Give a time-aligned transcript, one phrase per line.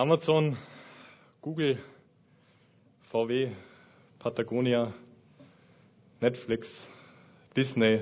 [0.00, 0.56] Amazon,
[1.42, 1.76] Google,
[3.12, 3.50] VW,
[4.18, 4.94] Patagonia,
[6.22, 6.88] Netflix,
[7.54, 8.00] Disney.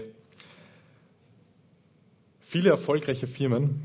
[2.39, 3.81] Viele erfolgreiche Firmen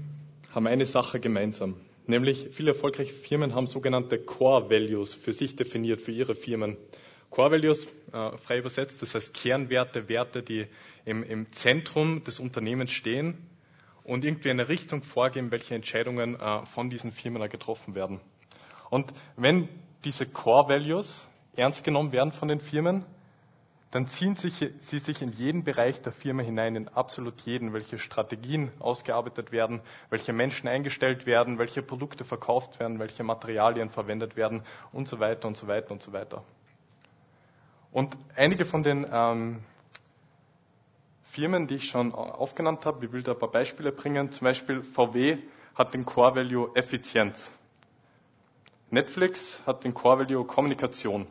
[0.54, 6.00] haben eine Sache gemeinsam, nämlich viele erfolgreiche Firmen haben sogenannte Core Values für sich definiert,
[6.00, 6.77] für ihre Firmen.
[7.32, 10.68] Core Values, äh, frei übersetzt, das heißt Kernwerte, Werte, die
[11.04, 13.39] im, im Zentrum des Unternehmens stehen
[14.04, 18.19] und irgendwie eine Richtung vorgeben, welche Entscheidungen äh, von diesen Firmen getroffen werden.
[18.89, 19.69] Und wenn
[20.04, 23.05] diese Core Values ernst genommen werden von den Firmen,
[23.93, 28.00] dann ziehen sich, sie sich in jeden Bereich der Firma hinein, in absolut jeden, welche
[28.00, 34.64] Strategien ausgearbeitet werden, welche Menschen eingestellt werden, welche Produkte verkauft werden, welche Materialien verwendet werden
[34.92, 36.44] und so weiter und so weiter und so weiter.
[37.92, 39.59] Und einige von den ähm,
[41.33, 44.31] Firmen, die ich schon aufgenannt habe, ich will da ein paar Beispiele bringen.
[44.31, 45.39] Zum Beispiel VW
[45.73, 47.52] hat den Core Value Effizienz.
[48.92, 51.25] Netflix hat den Core Value Kommunikation.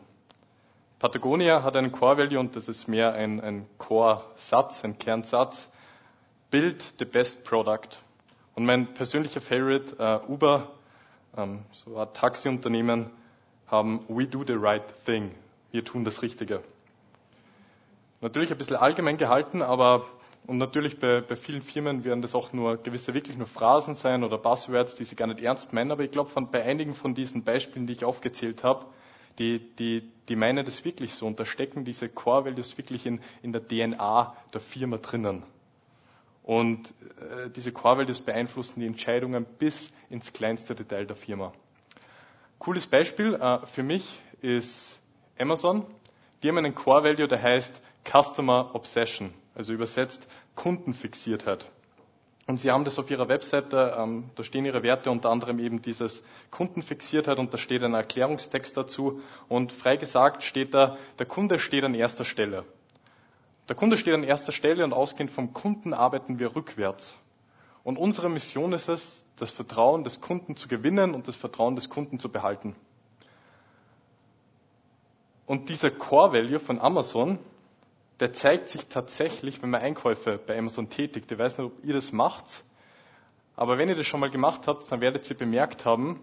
[0.99, 5.69] Patagonia hat einen Core Value und das ist mehr ein, ein Core-Satz, ein Kernsatz.
[6.51, 8.03] Build the best product.
[8.57, 10.73] Und mein persönlicher Favorite, uh, Uber,
[11.37, 13.09] ähm, so ein Taxiunternehmen,
[13.69, 15.33] haben We do the right thing.
[15.71, 16.65] Wir tun das Richtige.
[18.23, 20.07] Natürlich ein bisschen allgemein gehalten, aber
[20.47, 24.25] und natürlich bei, bei, vielen Firmen werden das auch nur gewisse wirklich nur Phrasen sein
[24.25, 25.91] oder Buzzwords, die sie gar nicht ernst meinen.
[25.93, 28.87] Aber ich glaube, bei einigen von diesen Beispielen, die ich aufgezählt habe,
[29.39, 33.21] die, die, die meinen das wirklich so und da stecken diese Core Values wirklich in,
[33.43, 35.43] in der DNA der Firma drinnen.
[36.43, 36.89] Und
[37.21, 41.53] äh, diese Core Values beeinflussen die Entscheidungen bis ins kleinste Detail der Firma.
[42.59, 45.01] Cooles Beispiel äh, für mich ist
[45.39, 45.87] Amazon.
[46.43, 51.67] Die haben einen Core Value, der heißt Customer Obsession, also übersetzt Kundenfixiertheit.
[52.47, 55.81] Und Sie haben das auf Ihrer Webseite, ähm, da stehen Ihre Werte unter anderem eben
[55.81, 59.21] dieses Kundenfixiertheit und da steht ein Erklärungstext dazu.
[59.49, 62.65] Und frei gesagt steht da, der Kunde steht an erster Stelle.
[63.69, 67.17] Der Kunde steht an erster Stelle und ausgehend vom Kunden arbeiten wir rückwärts.
[67.85, 71.89] Und unsere Mission ist es, das Vertrauen des Kunden zu gewinnen und das Vertrauen des
[71.89, 72.75] Kunden zu behalten.
[75.47, 77.39] Und dieser Core Value von Amazon,
[78.21, 81.31] der zeigt sich tatsächlich, wenn man Einkäufe bei Amazon tätigt.
[81.31, 82.63] Ich weiß nicht, ob ihr das macht,
[83.57, 86.21] aber wenn ihr das schon mal gemacht habt, dann werdet ihr bemerkt haben,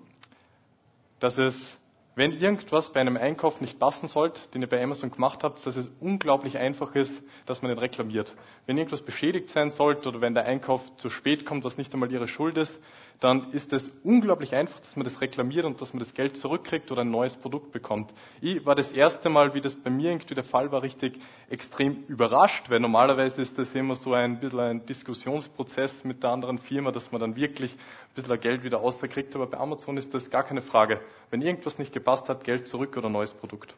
[1.20, 1.78] dass es,
[2.16, 5.76] wenn irgendwas bei einem Einkauf nicht passen sollte, den ihr bei Amazon gemacht habt, dass
[5.76, 8.36] es unglaublich einfach ist, dass man nicht reklamiert.
[8.66, 12.12] Wenn irgendwas beschädigt sein sollte oder wenn der Einkauf zu spät kommt, was nicht einmal
[12.12, 12.78] ihre Schuld ist,
[13.20, 16.92] dann ist es unglaublich einfach, dass man das reklamiert und dass man das Geld zurückkriegt
[16.92, 18.14] oder ein neues Produkt bekommt.
[18.40, 21.20] Ich war das erste Mal, wie das bei mir irgendwie der Fall war, richtig
[21.50, 26.60] extrem überrascht, weil normalerweise ist das immer so ein bisschen ein Diskussionsprozess mit der anderen
[26.60, 29.36] Firma, dass man dann wirklich ein bisschen Geld wieder auskriegt.
[29.36, 31.02] Aber bei Amazon ist das gar keine Frage.
[31.30, 33.76] Wenn irgendwas nicht gepasst hat, Geld zurück oder neues Produkt.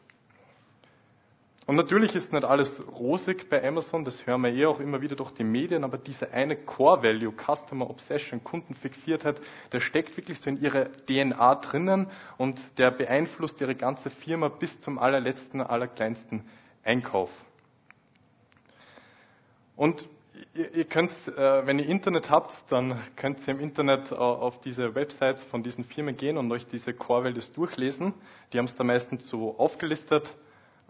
[1.64, 5.14] Und natürlich ist nicht alles rosig bei Amazon, das hören wir eh auch immer wieder
[5.14, 9.40] durch die Medien, aber diese eine Core Value, Customer Obsession, Kundenfixiertheit,
[9.70, 14.80] der steckt wirklich so in ihrer DNA drinnen und der beeinflusst ihre ganze Firma bis
[14.80, 16.44] zum allerletzten, allerkleinsten
[16.82, 17.30] Einkauf.
[19.76, 20.08] Und
[20.54, 24.96] ihr, ihr könnt, äh, wenn ihr Internet habt, dann könnt ihr im Internet auf diese
[24.96, 28.14] Websites von diesen Firmen gehen und euch diese Core Values durchlesen.
[28.52, 30.34] Die haben es da meistens so aufgelistet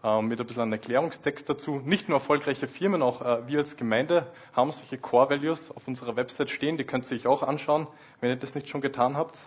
[0.03, 1.81] mit ein bisschen einem Erklärungstext dazu.
[1.85, 6.17] Nicht nur erfolgreiche Firmen, auch äh, wir als Gemeinde haben solche Core Values auf unserer
[6.17, 6.77] Website stehen.
[6.77, 7.87] Die könnt ihr euch auch anschauen,
[8.21, 9.39] wenn ihr das nicht schon getan habt.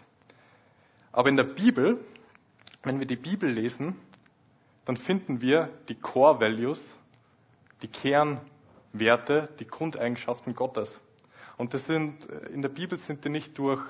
[1.12, 2.00] Aber in der Bibel,
[2.84, 3.96] wenn wir die Bibel lesen,
[4.86, 6.82] dann finden wir die Core Values,
[7.82, 11.00] die Kernwerte, die Grundeigenschaften Gottes.
[11.58, 13.82] Und das sind, äh, in der Bibel sind die nicht durch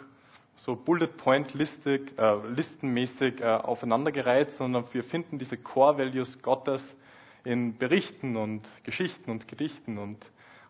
[0.55, 6.95] so Bullet Point listig, äh, listenmäßig äh, aufeinandergereiht, sondern wir finden diese Core Values Gottes
[7.43, 10.17] in Berichten und Geschichten und Gedichten und,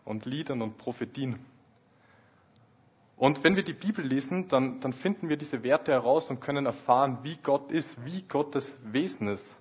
[0.04, 1.38] und Liedern und Prophetien.
[3.16, 6.66] Und wenn wir die Bibel lesen, dann, dann finden wir diese Werte heraus und können
[6.66, 9.56] erfahren, wie Gott ist, wie Gottes Wesen ist.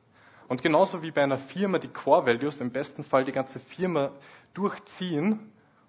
[0.49, 4.11] Und genauso wie bei einer Firma die Core Values im besten Fall die ganze Firma
[4.53, 5.39] durchziehen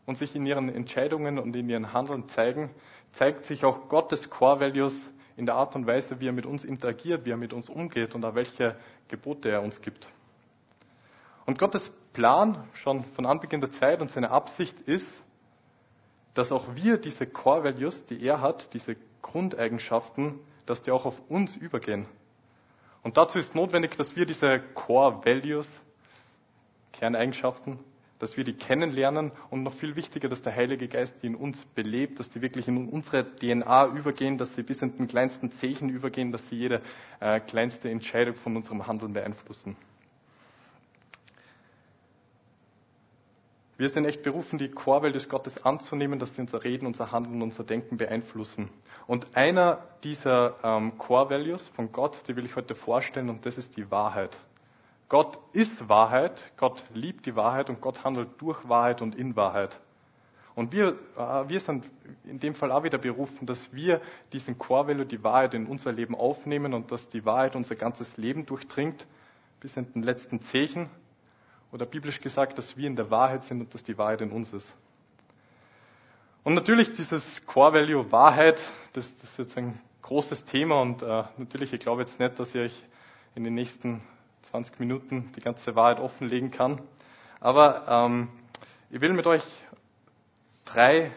[0.07, 2.71] und sich in ihren Entscheidungen und in ihren Handeln zeigen,
[3.17, 4.95] zeigt sich auch Gottes Core Values
[5.37, 8.15] in der Art und Weise, wie er mit uns interagiert, wie er mit uns umgeht
[8.15, 8.77] und auch welche
[9.09, 10.09] Gebote er uns gibt.
[11.47, 15.23] Und Gottes Plan schon von Anbeginn der Zeit und seine Absicht ist,
[16.35, 21.19] dass auch wir diese Core Values, die er hat, diese Grundeigenschaften, dass die auch auf
[21.31, 22.07] uns übergehen.
[23.03, 25.71] Und dazu ist notwendig, dass wir diese Core Values,
[26.93, 27.79] Kerneigenschaften,
[28.19, 31.65] dass wir die kennenlernen und noch viel wichtiger, dass der Heilige Geist die in uns
[31.75, 35.89] belebt, dass die wirklich in unsere DNA übergehen, dass sie bis in den kleinsten Zeichen
[35.89, 36.81] übergehen, dass sie jede
[37.21, 39.77] äh, kleinste Entscheidung von unserem Handeln beeinflussen.
[43.79, 47.43] Wir sind echt berufen, die Chorwelt des Gottes anzunehmen, dass sie unser Reden, unser Handeln,
[47.43, 48.71] unser Denken beeinflussen.
[49.07, 53.59] Und einer dieser ähm, Core Values von Gott, die will ich heute vorstellen, und das
[53.59, 54.39] ist die Wahrheit.
[55.09, 59.81] Gott ist Wahrheit, Gott liebt die Wahrheit und Gott handelt durch Wahrheit und in Wahrheit.
[60.57, 61.89] Und wir, äh, wir sind
[62.25, 64.01] in dem Fall auch wieder berufen, dass wir
[64.33, 68.17] diesen Core Value, die Wahrheit in unser Leben aufnehmen und dass die Wahrheit unser ganzes
[68.17, 69.07] Leben durchdringt,
[69.61, 70.89] bis in den letzten Zechen
[71.73, 74.53] oder biblisch gesagt, dass wir in der Wahrheit sind und dass die Wahrheit in uns
[74.53, 74.73] ist.
[76.43, 78.63] Und natürlich dieses Core Value Wahrheit,
[78.95, 82.55] das, das ist jetzt ein großes Thema und äh, natürlich, ich glaube jetzt nicht, dass
[82.55, 82.83] ich euch
[83.35, 84.01] in den nächsten
[84.47, 86.81] 20 Minuten die ganze Wahrheit offenlegen kann.
[87.41, 88.29] Aber ähm,
[88.91, 89.43] ich will mit euch
[90.65, 91.11] drei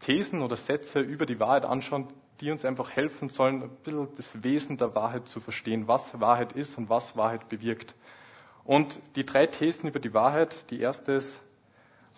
[0.00, 2.08] Thesen oder Sätze über die Wahrheit anschauen,
[2.40, 6.52] die uns einfach helfen sollen, ein bisschen das Wesen der Wahrheit zu verstehen, was Wahrheit
[6.52, 7.94] ist und was Wahrheit bewirkt.
[8.64, 11.40] Und die drei Thesen über die Wahrheit, die erste ist,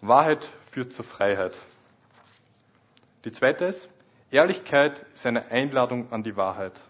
[0.01, 1.59] Wahrheit führt zur Freiheit.
[3.25, 3.89] Die zweite ist,
[4.31, 6.81] Ehrlichkeit ist eine Einladung an die Wahrheit.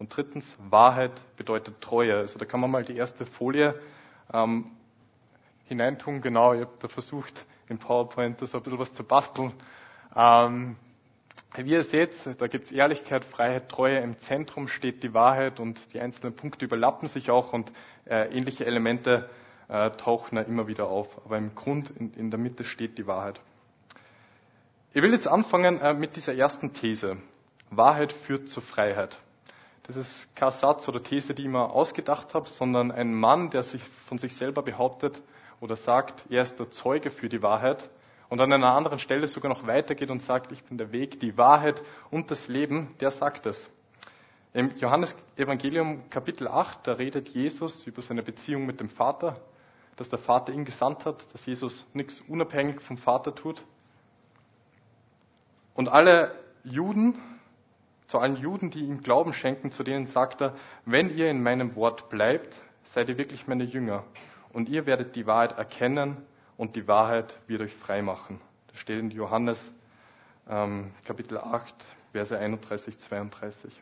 [0.00, 2.16] Und drittens, Wahrheit bedeutet Treue.
[2.16, 3.78] Also da kann man mal die erste Folie
[4.32, 4.70] ähm,
[5.66, 6.22] hineintun.
[6.22, 9.52] Genau, ich habe da versucht, in PowerPoint das ein bisschen was zu basteln.
[10.16, 10.76] Ähm,
[11.54, 13.98] wie ihr seht, da gibt es Ehrlichkeit, Freiheit, Treue.
[13.98, 17.70] Im Zentrum steht die Wahrheit und die einzelnen Punkte überlappen sich auch und
[18.06, 19.28] äh, ähnliche Elemente
[19.68, 21.08] äh, tauchen da immer wieder auf.
[21.26, 23.38] Aber im Grund, in, in, der Mitte steht die Wahrheit.
[24.94, 27.18] Ich will jetzt anfangen äh, mit dieser ersten These.
[27.68, 29.18] Wahrheit führt zur Freiheit.
[29.90, 33.64] Das ist kein Satz oder These, die ich mir ausgedacht habe, sondern ein Mann, der
[33.64, 35.20] sich von sich selber behauptet
[35.60, 37.90] oder sagt, er ist der Zeuge für die Wahrheit
[38.28, 41.36] und an einer anderen Stelle sogar noch weitergeht und sagt, ich bin der Weg, die
[41.36, 41.82] Wahrheit
[42.12, 43.68] und das Leben, der sagt es.
[44.52, 49.40] Im Johannes Evangelium Kapitel 8, da redet Jesus über seine Beziehung mit dem Vater,
[49.96, 53.60] dass der Vater ihn gesandt hat, dass Jesus nichts unabhängig vom Vater tut.
[55.74, 56.32] Und alle
[56.62, 57.20] Juden,
[58.10, 60.54] zu allen Juden, die ihm Glauben schenken, zu denen sagt er,
[60.84, 62.58] wenn ihr in meinem Wort bleibt,
[62.92, 64.02] seid ihr wirklich meine Jünger.
[64.52, 66.16] Und ihr werdet die Wahrheit erkennen
[66.56, 68.40] und die Wahrheit wird euch frei machen.
[68.66, 69.60] Das steht in Johannes
[70.48, 71.72] ähm, Kapitel 8,
[72.10, 73.80] Verse 31, 32.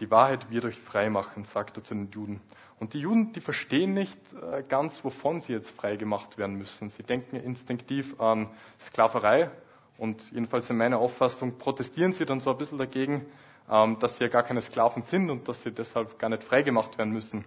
[0.00, 2.42] Die Wahrheit wird euch frei machen, sagt er zu den Juden.
[2.78, 6.90] Und die Juden, die verstehen nicht äh, ganz, wovon sie jetzt frei gemacht werden müssen.
[6.90, 9.50] Sie denken instinktiv an Sklaverei
[9.98, 13.26] und jedenfalls in meiner Auffassung protestieren sie dann so ein bisschen dagegen,
[13.70, 16.62] ähm, dass sie ja gar keine Sklaven sind und dass sie deshalb gar nicht frei
[16.62, 17.44] gemacht werden müssen.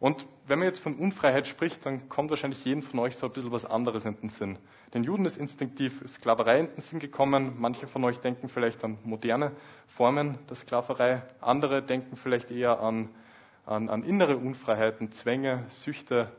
[0.00, 3.32] Und wenn man jetzt von Unfreiheit spricht, dann kommt wahrscheinlich jedem von euch so ein
[3.32, 4.58] bisschen was anderes in den Sinn.
[4.94, 7.54] Den Juden ist instinktiv Sklaverei in den Sinn gekommen.
[7.58, 9.52] Manche von euch denken vielleicht an moderne
[9.88, 11.22] Formen der Sklaverei.
[11.40, 13.08] Andere denken vielleicht eher an,
[13.66, 16.30] an, an innere Unfreiheiten, Zwänge, Süchte,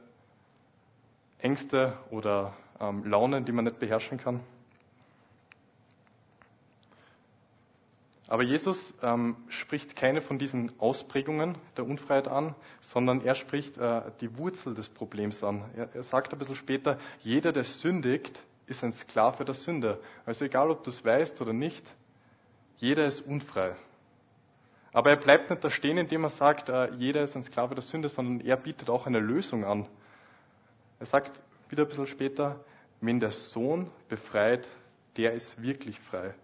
[1.40, 4.40] Ängste oder ähm, Launen, die man nicht beherrschen kann.
[8.30, 14.04] Aber Jesus ähm, spricht keine von diesen Ausprägungen der Unfreiheit an, sondern er spricht äh,
[14.22, 15.66] die Wurzel des Problems an.
[15.76, 20.00] Er, er sagt ein bisschen später, jeder, der sündigt, ist ein Sklave der Sünde.
[20.28, 21.92] Also egal, ob du es weißt oder nicht,
[22.78, 23.76] jeder ist unfrei.
[24.94, 27.84] Aber er bleibt nicht da stehen, indem er sagt, äh, jeder ist ein Sklave der
[27.84, 29.88] Sünde, sondern er bietet auch eine Lösung an.
[31.00, 32.64] Er sagt wieder ein bisschen später,
[33.02, 34.70] wenn der Sohn befreit,
[35.18, 36.36] der ist wirklich frei.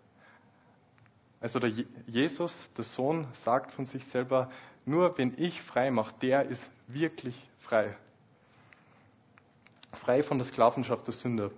[1.41, 1.69] Also der
[2.07, 4.49] Jesus, der Sohn, sagt von sich selber,
[4.85, 7.95] nur wenn ich frei mache, der ist wirklich frei.
[9.93, 11.51] Frei von der Sklavenschaft der Sünde.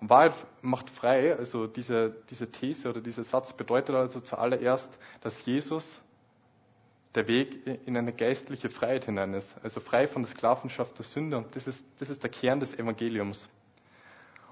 [0.00, 4.88] Wahrheit macht frei, also diese, diese These oder dieser Satz bedeutet also zuallererst,
[5.20, 5.86] dass Jesus
[7.14, 9.48] der Weg in eine geistliche Freiheit hinein ist.
[9.62, 11.36] Also frei von der Sklavenschaft der Sünde.
[11.36, 13.48] Und das ist, das ist der Kern des Evangeliums.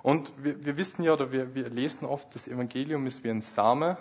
[0.03, 3.41] Und wir, wir wissen ja, oder wir, wir lesen oft, das Evangelium ist wie ein
[3.41, 3.99] Same,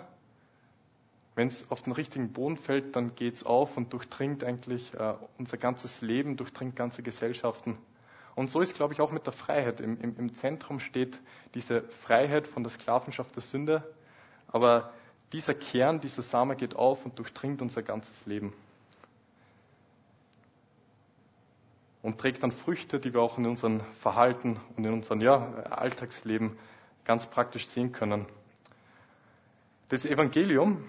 [1.34, 5.14] wenn es auf den richtigen Boden fällt, dann geht es auf und durchdringt eigentlich äh,
[5.38, 7.78] unser ganzes Leben, durchdringt ganze Gesellschaften.
[8.34, 9.80] Und so ist, glaube ich, auch mit der Freiheit.
[9.80, 11.20] Im, im, Im Zentrum steht
[11.54, 13.84] diese Freiheit von der Sklavenschaft der Sünde.
[14.48, 14.92] Aber
[15.32, 18.52] dieser Kern, dieser Same geht auf und durchdringt unser ganzes Leben.
[22.02, 26.58] Und trägt dann Früchte, die wir auch in unserem Verhalten und in unserem ja, Alltagsleben
[27.04, 28.26] ganz praktisch sehen können.
[29.90, 30.88] Das Evangelium,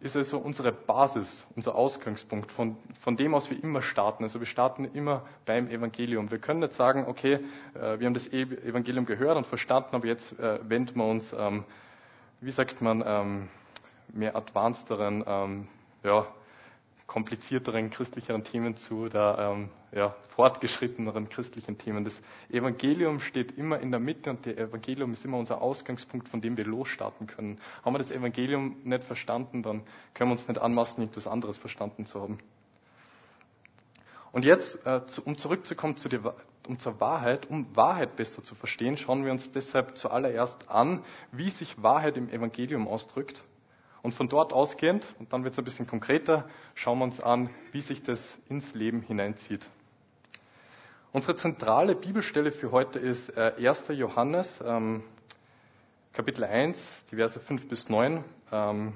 [0.00, 4.22] ist also unsere Basis, unser Ausgangspunkt, von, von dem aus wir immer starten.
[4.22, 6.30] Also wir starten immer beim Evangelium.
[6.30, 7.40] Wir können nicht sagen, okay,
[7.74, 11.64] äh, wir haben das Evangelium gehört und verstanden, aber jetzt äh, wenden wir uns, ähm,
[12.40, 13.48] wie sagt man, ähm,
[14.12, 15.68] mehr advancederen, ähm,
[16.04, 16.26] ja,
[17.08, 22.04] komplizierteren christlicheren Themen zu oder ähm, ja, fortgeschritteneren christlichen Themen.
[22.04, 26.42] Das Evangelium steht immer in der Mitte und das Evangelium ist immer unser Ausgangspunkt, von
[26.42, 27.58] dem wir losstarten können.
[27.82, 32.04] Haben wir das Evangelium nicht verstanden, dann können wir uns nicht anmaßen, etwas anderes verstanden
[32.04, 32.38] zu haben.
[34.30, 36.34] Und jetzt, äh, zu, um zurückzukommen zu der,
[36.68, 41.48] um zur Wahrheit, um Wahrheit besser zu verstehen, schauen wir uns deshalb zuallererst an, wie
[41.48, 43.42] sich Wahrheit im Evangelium ausdrückt
[44.02, 47.50] und von dort ausgehend, und dann wird es ein bisschen konkreter, schauen wir uns an,
[47.72, 49.66] wie sich das ins Leben hineinzieht.
[51.12, 53.88] Unsere zentrale Bibelstelle für heute ist 1.
[53.88, 55.02] Äh, Johannes, ähm,
[56.12, 58.24] Kapitel 1, die Verse 5 bis 9.
[58.52, 58.92] Ähm,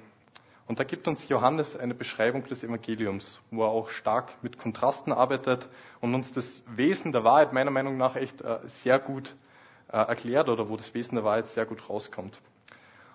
[0.67, 5.13] und da gibt uns Johannes eine Beschreibung des Evangeliums, wo er auch stark mit Kontrasten
[5.13, 5.69] arbeitet
[6.01, 9.35] und uns das Wesen der Wahrheit meiner Meinung nach echt äh, sehr gut
[9.89, 12.41] äh, erklärt oder wo das Wesen der Wahrheit sehr gut rauskommt.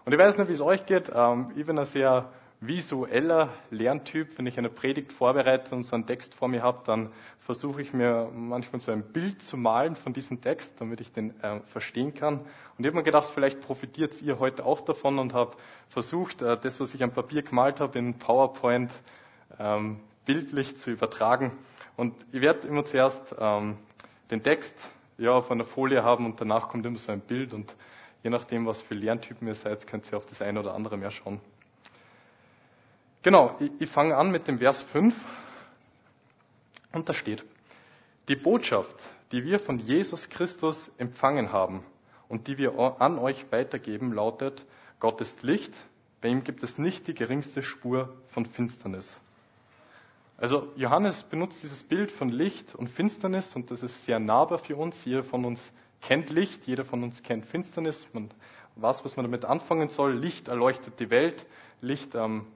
[0.07, 1.11] Und ich weiß nicht, wie es euch geht.
[1.13, 2.29] Ähm, ich bin ein sehr
[2.61, 4.37] visueller Lerntyp.
[4.37, 7.09] Wenn ich eine Predigt vorbereite und so einen Text vor mir habe, dann
[7.39, 11.37] versuche ich mir manchmal so ein Bild zu malen von diesem Text, damit ich den
[11.41, 12.39] äh, verstehen kann.
[12.39, 12.45] Und
[12.79, 15.57] ich habe mir gedacht, vielleicht profitiert ihr heute auch davon und habe
[15.89, 18.93] versucht, äh, das, was ich am Papier gemalt habe, in PowerPoint
[19.59, 21.51] ähm, bildlich zu übertragen.
[21.97, 23.75] Und ich werde immer zuerst ähm,
[24.31, 24.73] den Text
[25.17, 27.75] ja, auf einer Folie haben und danach kommt immer so ein Bild und
[28.23, 31.11] Je nachdem, was für Lerntypen ihr seid, könnt ihr auf das eine oder andere mehr
[31.11, 31.39] schauen.
[33.21, 35.15] Genau, ich, ich fange an mit dem Vers 5.
[36.93, 37.45] Und da steht,
[38.27, 38.95] die Botschaft,
[39.31, 41.83] die wir von Jesus Christus empfangen haben
[42.27, 44.65] und die wir an euch weitergeben, lautet,
[44.99, 45.73] Gott ist Licht,
[46.21, 49.19] bei ihm gibt es nicht die geringste Spur von Finsternis.
[50.37, 54.75] Also Johannes benutzt dieses Bild von Licht und Finsternis und das ist sehr nahbar für
[54.75, 55.03] uns.
[55.03, 55.61] Jeder von uns
[56.01, 58.07] kennt Licht, jeder von uns kennt Finsternis.
[58.13, 58.29] Man
[58.75, 60.13] weiß, was man damit anfangen soll.
[60.13, 61.45] Licht erleuchtet die Welt.
[61.81, 62.47] Licht ähm,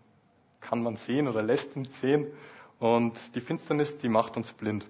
[0.60, 2.28] kann man sehen oder lässt ihn sehen.
[2.80, 4.86] Und die Finsternis, die macht uns blind.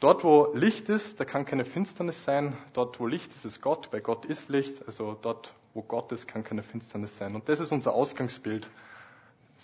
[0.00, 2.56] Dort, wo Licht ist, da kann keine Finsternis sein.
[2.72, 3.90] Dort, wo Licht ist, ist Gott.
[3.90, 4.84] Bei Gott ist Licht.
[4.86, 7.34] Also dort, wo Gott ist, kann keine Finsternis sein.
[7.34, 8.68] Und das ist unser Ausgangsbild.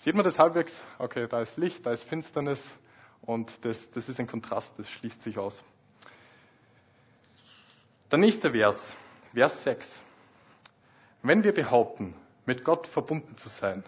[0.03, 0.71] Sieht man das halbwegs?
[0.97, 2.61] Okay, da ist Licht, da ist Finsternis.
[3.21, 5.63] Und das, das ist ein Kontrast, das schließt sich aus.
[8.11, 8.93] Der nächste Vers,
[9.33, 10.01] Vers 6.
[11.23, 12.13] Wenn wir behaupten,
[12.45, 13.85] mit Gott verbunden zu sein,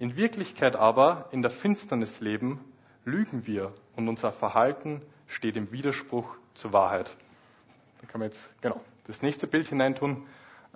[0.00, 2.58] in Wirklichkeit aber in der Finsternis leben,
[3.04, 7.16] lügen wir und unser Verhalten steht im Widerspruch zur Wahrheit.
[8.00, 10.26] Da kann man jetzt genau das nächste Bild hineintun.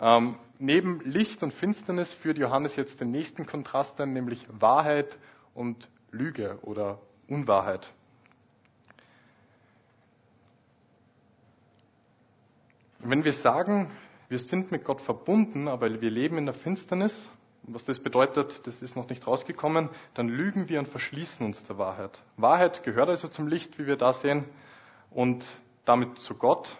[0.00, 5.18] Ähm, neben Licht und Finsternis führt Johannes jetzt den nächsten Kontrast an, nämlich Wahrheit
[5.54, 7.90] und Lüge oder Unwahrheit.
[13.02, 13.90] Wenn wir sagen,
[14.28, 17.28] wir sind mit Gott verbunden, aber wir leben in der Finsternis,
[17.62, 21.78] was das bedeutet, das ist noch nicht rausgekommen, dann lügen wir und verschließen uns der
[21.78, 22.23] Wahrheit.
[22.37, 24.45] Wahrheit gehört also zum Licht, wie wir da sehen,
[25.11, 25.47] und
[25.87, 26.76] damit zu Gott,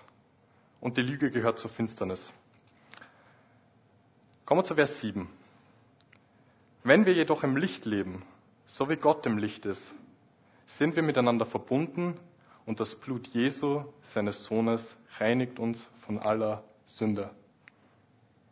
[0.81, 2.33] und die Lüge gehört zur Finsternis.
[4.45, 5.29] Kommen wir zu Vers 7.
[6.85, 8.25] Wenn wir jedoch im Licht leben,
[8.67, 9.95] so wie Gott im Licht ist,
[10.67, 12.19] sind wir miteinander verbunden
[12.71, 17.31] und das Blut Jesu, seines Sohnes, reinigt uns von aller Sünde.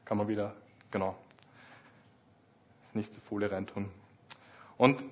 [0.05, 0.57] Kann man wieder,
[0.91, 1.17] genau,
[2.83, 3.89] das nächste Folie reintun.
[4.77, 5.05] Und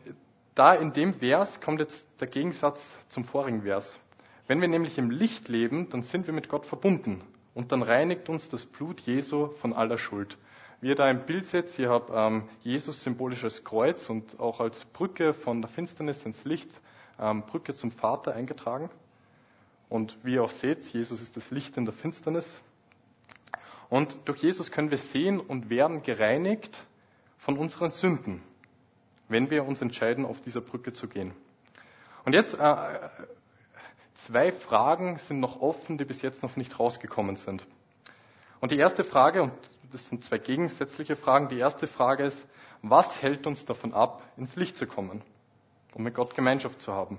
[0.57, 3.97] da in dem Vers kommt jetzt der Gegensatz zum vorigen Vers.
[4.49, 7.23] Wenn wir nämlich im Licht leben, dann sind wir mit Gott verbunden
[7.55, 10.37] und dann reinigt uns das Blut Jesu von aller Schuld.
[10.81, 14.59] Wie ihr da im Bild seht, ihr habt ähm, Jesus symbolisch als Kreuz und auch
[14.59, 16.69] als Brücke von der Finsternis ins Licht
[17.19, 18.91] ähm, Brücke zum Vater eingetragen.
[19.89, 22.47] Und wie ihr auch seht, Jesus ist das Licht in der Finsternis.
[23.89, 26.85] Und durch Jesus können wir sehen und werden gereinigt
[27.39, 28.43] von unseren Sünden,
[29.29, 31.33] wenn wir uns entscheiden, auf dieser Brücke zu gehen.
[32.25, 33.09] Und jetzt äh,
[34.27, 37.65] zwei Fragen sind noch offen, die bis jetzt noch nicht rausgekommen sind.
[38.61, 39.53] Und die erste Frage, und
[39.93, 42.45] das sind zwei gegensätzliche Fragen, die erste Frage ist,
[42.83, 45.23] was hält uns davon ab, ins Licht zu kommen?
[45.97, 47.19] Um mit Gott Gemeinschaft zu haben.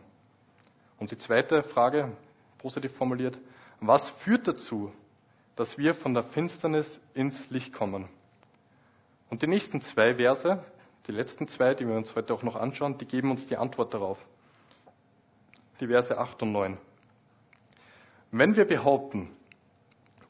[0.99, 2.11] Und die zweite Frage,
[2.59, 3.39] positiv formuliert,
[3.81, 4.93] was führt dazu,
[5.55, 8.07] dass wir von der Finsternis ins Licht kommen?
[9.31, 10.63] Und die nächsten zwei Verse,
[11.07, 13.95] die letzten zwei, die wir uns heute auch noch anschauen, die geben uns die Antwort
[13.95, 14.19] darauf.
[15.79, 16.77] Die Verse 8 und 9.
[18.29, 19.31] Wenn wir behaupten,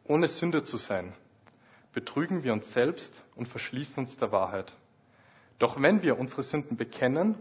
[0.05, 1.13] ohne Sünde zu sein,
[1.91, 4.73] betrügen wir uns selbst und verschließen uns der Wahrheit.
[5.59, 7.35] Doch wenn wir unsere Sünden bekennen,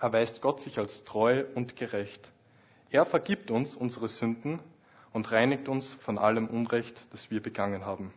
[0.00, 2.30] erweist Gott sich als treu und gerecht.
[2.90, 4.60] Er vergibt uns unsere Sünden
[5.12, 8.12] und reinigt uns von allem Unrecht, das wir begangen haben.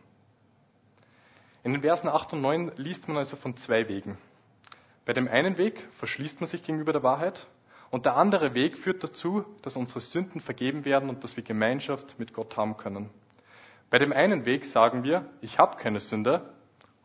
[1.62, 4.18] In den Versen 8 und 9 liest man also von zwei Wegen.
[5.04, 7.46] Bei dem einen Weg verschließt man sich gegenüber der Wahrheit
[7.90, 12.18] und der andere Weg führt dazu, dass unsere Sünden vergeben werden und dass wir Gemeinschaft
[12.18, 13.10] mit Gott haben können.
[13.90, 16.50] Bei dem einen Weg sagen wir, ich habe keine Sünde,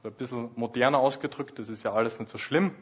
[0.02, 2.74] oder ein bisschen moderner ausgedrückt, das ist ja alles nicht so schlimm,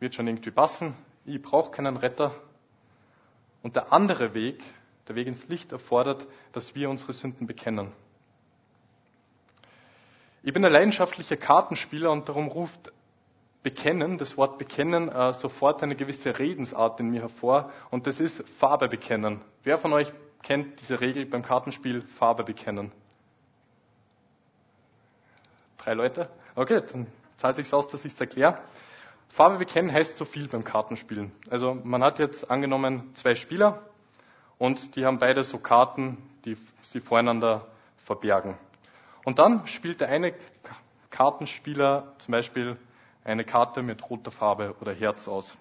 [0.00, 2.34] wird schon irgendwie passen, ich brauche keinen Retter.
[3.62, 4.62] Und der andere Weg,
[5.08, 7.92] der Weg ins Licht erfordert, dass wir unsere Sünden bekennen.
[10.42, 12.92] Ich bin ein leidenschaftlicher Kartenspieler und darum ruft
[13.62, 18.42] Bekennen, das Wort Bekennen, äh, sofort eine gewisse Redensart in mir hervor und das ist
[18.58, 19.40] Farbe bekennen.
[19.64, 20.12] Wer von euch
[20.42, 22.92] kennt diese Regel beim Kartenspiel Farbe bekennen?
[25.76, 26.30] Drei Leute?
[26.54, 28.58] Okay, dann zahlt sich aus, dass ich es erkläre.
[29.38, 31.30] Farbe bekennen heißt so viel beim Kartenspielen.
[31.48, 33.82] Also man hat jetzt angenommen zwei Spieler
[34.58, 37.68] und die haben beide so Karten, die sie voreinander
[37.98, 38.58] verbergen.
[39.24, 40.34] Und dann spielt der eine
[41.10, 42.76] Kartenspieler zum Beispiel
[43.22, 45.56] eine Karte mit roter Farbe oder Herz aus.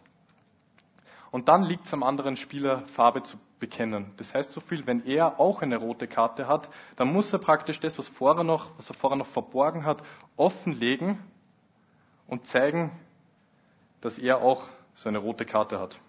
[1.29, 4.11] Und dann liegt es am anderen Spieler, Farbe zu bekennen.
[4.17, 7.79] Das heißt so viel, wenn er auch eine rote Karte hat, dann muss er praktisch
[7.79, 10.01] das, was, vorher noch, was er vorher noch verborgen hat,
[10.35, 11.19] offenlegen
[12.25, 12.91] und zeigen,
[14.07, 14.63] dass er auch
[14.95, 15.99] so eine rote Karte hat.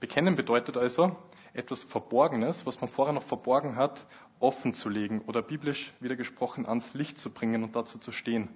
[0.00, 1.16] Bekennen bedeutet also,
[1.52, 4.04] etwas Verborgenes, was man vorher noch verborgen hat,
[4.40, 8.48] offen zu legen oder biblisch wieder gesprochen ans Licht zu bringen und dazu zu stehen.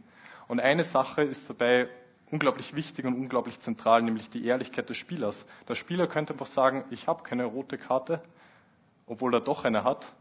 [0.49, 1.89] Und eine Sache ist dabei
[2.33, 5.45] unglaublich wichtig und unglaublich zentral, nämlich die Ehrlichkeit des Spielers.
[5.69, 8.21] Der Spieler könnte einfach sagen, ich habe keine rote Karte,
[9.07, 10.13] obwohl er doch eine hat,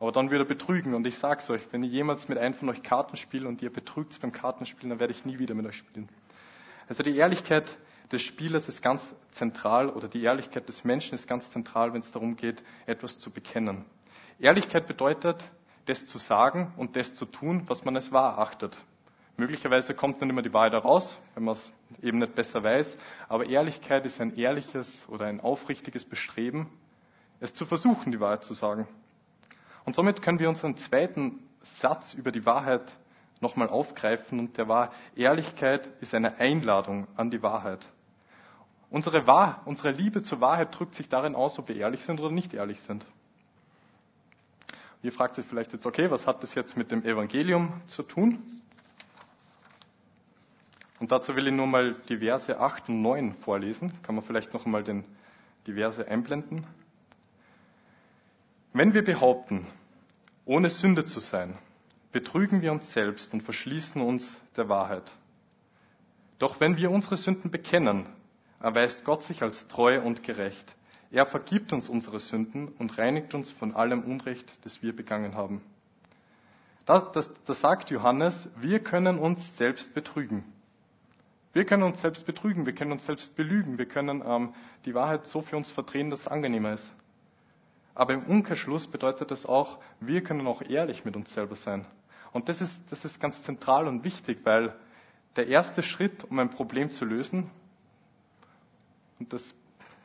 [0.00, 0.94] aber dann würde er betrügen.
[0.94, 3.62] Und ich sage es euch, wenn ich jemals mit einem von euch Karten spiele und
[3.62, 6.08] ihr betrügt beim Kartenspielen, dann werde ich nie wieder mit euch spielen.
[6.88, 7.78] Also die Ehrlichkeit
[8.12, 12.12] des Spielers ist ganz zentral oder die Ehrlichkeit des Menschen ist ganz zentral, wenn es
[12.12, 13.84] darum geht, etwas zu bekennen.
[14.38, 15.42] Ehrlichkeit bedeutet,
[15.86, 18.78] das zu sagen und das zu tun, was man als wahr achtet.
[19.36, 21.72] Möglicherweise kommt dann immer die Wahrheit heraus, wenn man es
[22.02, 22.96] eben nicht besser weiß,
[23.28, 26.68] aber Ehrlichkeit ist ein ehrliches oder ein aufrichtiges Bestreben,
[27.40, 28.86] es zu versuchen, die Wahrheit zu sagen.
[29.84, 31.40] Und somit können wir unseren zweiten
[31.80, 32.94] Satz über die Wahrheit
[33.40, 37.86] nochmal aufgreifen und der war, Ehrlichkeit ist eine Einladung an die Wahrheit.
[38.90, 42.30] Unsere, Wahr, unsere Liebe zur Wahrheit drückt sich darin aus, ob wir ehrlich sind oder
[42.30, 43.04] nicht ehrlich sind.
[45.02, 48.62] Ihr fragt sich vielleicht jetzt, okay, was hat das jetzt mit dem Evangelium zu tun?
[51.00, 53.92] Und dazu will ich nur mal die Verse 8 und 9 vorlesen.
[54.02, 55.04] Kann man vielleicht noch einmal den,
[55.66, 56.66] die Verse einblenden?
[58.76, 59.68] Wenn wir behaupten,
[60.44, 61.56] ohne Sünde zu sein,
[62.10, 65.12] betrügen wir uns selbst und verschließen uns der Wahrheit.
[66.40, 68.06] Doch wenn wir unsere Sünden bekennen,
[68.58, 70.74] erweist Gott sich als treu und gerecht.
[71.12, 75.62] Er vergibt uns unsere Sünden und reinigt uns von allem Unrecht, das wir begangen haben.
[76.84, 80.44] Da, das, das sagt Johannes, wir können uns selbst betrügen.
[81.52, 84.52] Wir können uns selbst betrügen, wir können uns selbst belügen, wir können ähm,
[84.84, 86.90] die Wahrheit so für uns verdrehen, dass es angenehmer ist.
[87.94, 91.86] Aber im Umkehrschluss bedeutet das auch, wir können auch ehrlich mit uns selber sein.
[92.32, 94.74] Und das ist, das ist ganz zentral und wichtig, weil
[95.36, 97.50] der erste Schritt, um ein Problem zu lösen,
[99.20, 99.54] und das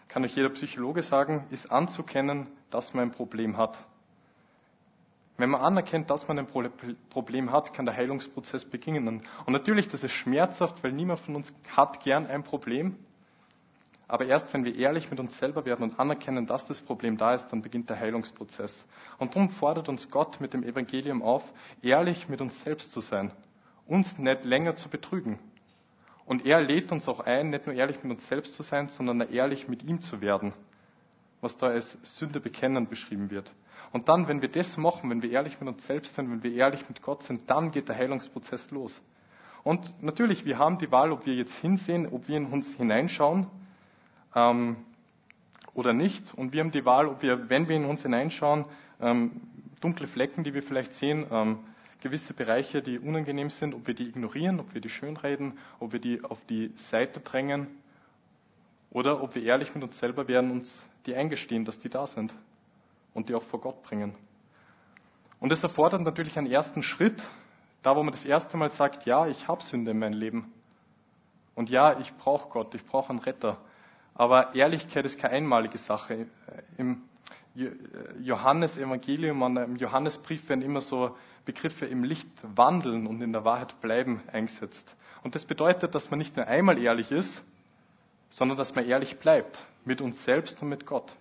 [0.08, 3.84] kann euch jeder Psychologe sagen, ist anzukennen, dass man ein Problem hat.
[5.38, 6.48] Wenn man anerkennt, dass man ein
[7.10, 9.08] Problem hat, kann der Heilungsprozess beginnen.
[9.46, 12.98] Und natürlich, das ist schmerzhaft, weil niemand von uns hat gern ein Problem.
[14.10, 17.36] Aber erst wenn wir ehrlich mit uns selber werden und anerkennen, dass das Problem da
[17.36, 18.84] ist, dann beginnt der Heilungsprozess.
[19.20, 21.44] Und darum fordert uns Gott mit dem Evangelium auf,
[21.84, 23.32] ehrlich mit uns selbst zu sein,
[23.86, 25.38] uns nicht länger zu betrügen.
[26.26, 29.22] Und er lädt uns auch ein, nicht nur ehrlich mit uns selbst zu sein, sondern
[29.32, 30.54] ehrlich mit ihm zu werden,
[31.40, 33.54] was da als Sünde bekennen beschrieben wird.
[33.92, 36.54] Und dann, wenn wir das machen, wenn wir ehrlich mit uns selbst sind, wenn wir
[36.54, 39.00] ehrlich mit Gott sind, dann geht der Heilungsprozess los.
[39.64, 43.46] Und natürlich, wir haben die Wahl, ob wir jetzt hinsehen, ob wir in uns hineinschauen
[44.36, 44.78] ähm,
[45.74, 46.34] oder nicht.
[46.34, 48.66] Und wir haben die Wahl, ob wir, wenn wir in uns hineinschauen,
[49.02, 49.42] ähm,
[49.82, 51.60] dunkle Flecken, die wir vielleicht sehen, ähm,
[52.02, 56.00] gewisse Bereiche, die unangenehm sind, ob wir die ignorieren, ob wir die schönreden, ob wir
[56.00, 57.68] die auf die Seite drängen
[58.92, 62.34] oder ob wir ehrlich mit uns selber werden, uns die eingestehen, dass die da sind
[63.14, 64.16] und die auch vor Gott bringen.
[65.40, 67.24] Und es erfordert natürlich einen ersten Schritt,
[67.82, 70.54] da wo man das erste Mal sagt, ja, ich habe Sünde in meinem Leben.
[71.56, 73.58] Und ja, ich brauche Gott, ich brauche einen Retter.
[74.16, 76.28] Aber Ehrlichkeit ist keine einmalige Sache.
[76.78, 77.04] Im
[78.22, 83.80] Johannesevangelium, an einem Johannesbrief werden immer so Begriffe im Licht wandeln und in der Wahrheit
[83.82, 84.96] bleiben eingesetzt.
[85.24, 87.42] Und das bedeutet, dass man nicht nur einmal ehrlich ist,
[88.30, 91.16] sondern dass man ehrlich bleibt mit uns selbst und mit Gott.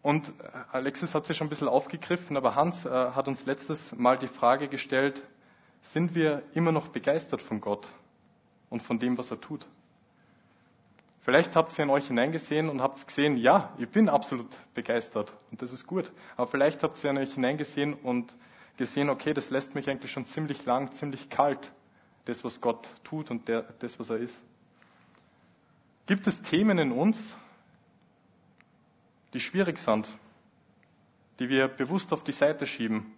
[0.00, 0.32] Und äh,
[0.72, 4.28] Alexis hat sich schon ein bisschen aufgegriffen, aber Hans äh, hat uns letztes Mal die
[4.28, 5.22] Frage gestellt,
[5.82, 7.88] sind wir immer noch begeistert von Gott
[8.70, 9.66] und von dem, was er tut?
[11.22, 15.62] Vielleicht habt ihr in euch hineingesehen und habt gesehen, ja, ich bin absolut begeistert und
[15.62, 16.10] das ist gut.
[16.36, 18.34] Aber vielleicht habt ihr in euch hineingesehen und
[18.76, 21.70] gesehen, okay, das lässt mich eigentlich schon ziemlich lang, ziemlich kalt,
[22.24, 24.36] das, was Gott tut und der, das, was er ist.
[26.06, 27.36] Gibt es Themen in uns,
[29.32, 30.12] die schwierig sind,
[31.38, 33.14] die wir bewusst auf die Seite schieben,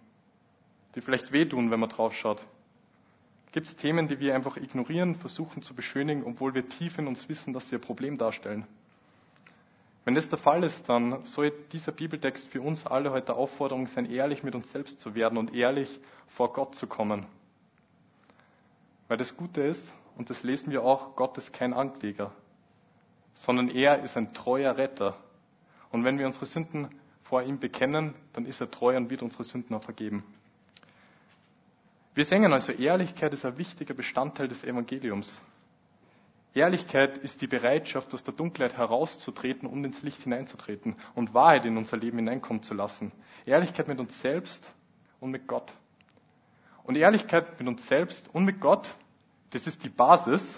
[0.93, 2.45] die vielleicht wehtun, wenn man drauf schaut?
[3.55, 7.29] Gibt es Themen, die wir einfach ignorieren, versuchen zu beschönigen, obwohl wir tief in uns
[7.29, 8.67] wissen, dass sie ein Problem darstellen?
[10.03, 14.11] Wenn das der Fall ist, dann soll dieser Bibeltext für uns alle heute Aufforderung sein,
[14.11, 16.01] ehrlich mit uns selbst zu werden und ehrlich
[16.35, 17.27] vor Gott zu kommen.
[19.07, 22.33] Weil das Gute ist, und das lesen wir auch, Gott ist kein Ankläger,
[23.35, 25.15] sondern er ist ein treuer Retter.
[25.93, 26.89] Und wenn wir unsere Sünden
[27.23, 30.25] vor ihm bekennen, dann ist er treu und wird unsere Sünden auch vergeben.
[32.15, 35.41] Wir sehen also, Ehrlichkeit ist ein wichtiger Bestandteil des Evangeliums.
[36.53, 41.75] Ehrlichkeit ist die Bereitschaft, aus der Dunkelheit herauszutreten und ins Licht hineinzutreten und Wahrheit in
[41.75, 43.11] unser Leben hineinkommen zu lassen.
[43.45, 44.65] Ehrlichkeit mit uns selbst
[45.19, 45.73] und mit Gott.
[46.83, 48.95] Und Ehrlichkeit mit uns selbst und mit Gott,
[49.49, 50.57] das ist die Basis,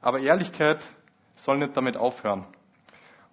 [0.00, 0.88] aber Ehrlichkeit
[1.34, 2.46] soll nicht damit aufhören.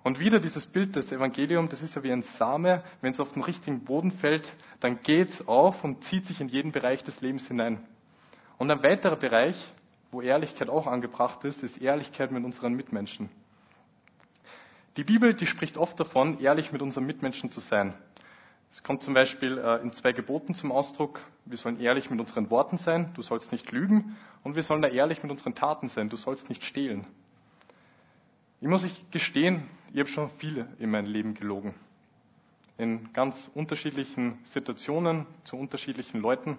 [0.05, 3.31] Und wieder dieses Bild des Evangeliums, das ist ja wie ein Same, wenn es auf
[3.31, 7.21] den richtigen Boden fällt, dann geht es auf und zieht sich in jeden Bereich des
[7.21, 7.83] Lebens hinein.
[8.59, 9.55] Und ein weiterer Bereich,
[10.11, 13.31] wo Ehrlichkeit auch angebracht ist, ist Ehrlichkeit mit unseren Mitmenschen.
[14.95, 17.95] Die Bibel, die spricht oft davon, ehrlich mit unseren Mitmenschen zu sein.
[18.69, 21.19] Es kommt zum Beispiel äh, in zwei Geboten zum Ausdruck.
[21.45, 24.87] Wir sollen ehrlich mit unseren Worten sein, du sollst nicht lügen, und wir sollen da
[24.87, 27.07] ehrlich mit unseren Taten sein, du sollst nicht stehlen.
[28.65, 31.75] Ich muss euch gestehen, ich habe schon viele in meinem Leben gelogen.
[32.79, 36.57] In ganz unterschiedlichen Situationen, zu unterschiedlichen Leuten.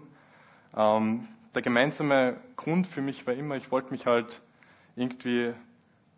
[0.76, 4.40] Ähm, der gemeinsame Grund für mich war immer, ich wollte mich halt
[4.94, 5.52] irgendwie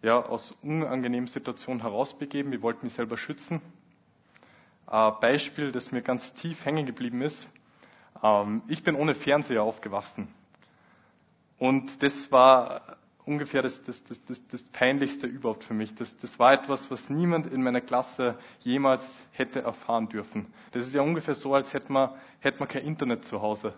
[0.03, 2.53] ja, aus unangenehmen Situationen herausbegeben.
[2.53, 3.63] Ich wollte mich selber schützen.
[4.87, 7.49] Ein Beispiel, das mir ganz tief hängen geblieben ist.
[8.23, 10.29] Ähm, ich bin ohne Fernseher aufgewachsen.
[11.59, 12.99] Und das war
[13.29, 15.95] ungefähr das, das, das, das, das Peinlichste überhaupt für mich.
[15.95, 20.47] Das, das war etwas, was niemand in meiner Klasse jemals hätte erfahren dürfen.
[20.73, 22.11] Das ist ja ungefähr so, als hätte man,
[22.41, 23.75] hätte man kein Internet zu Hause.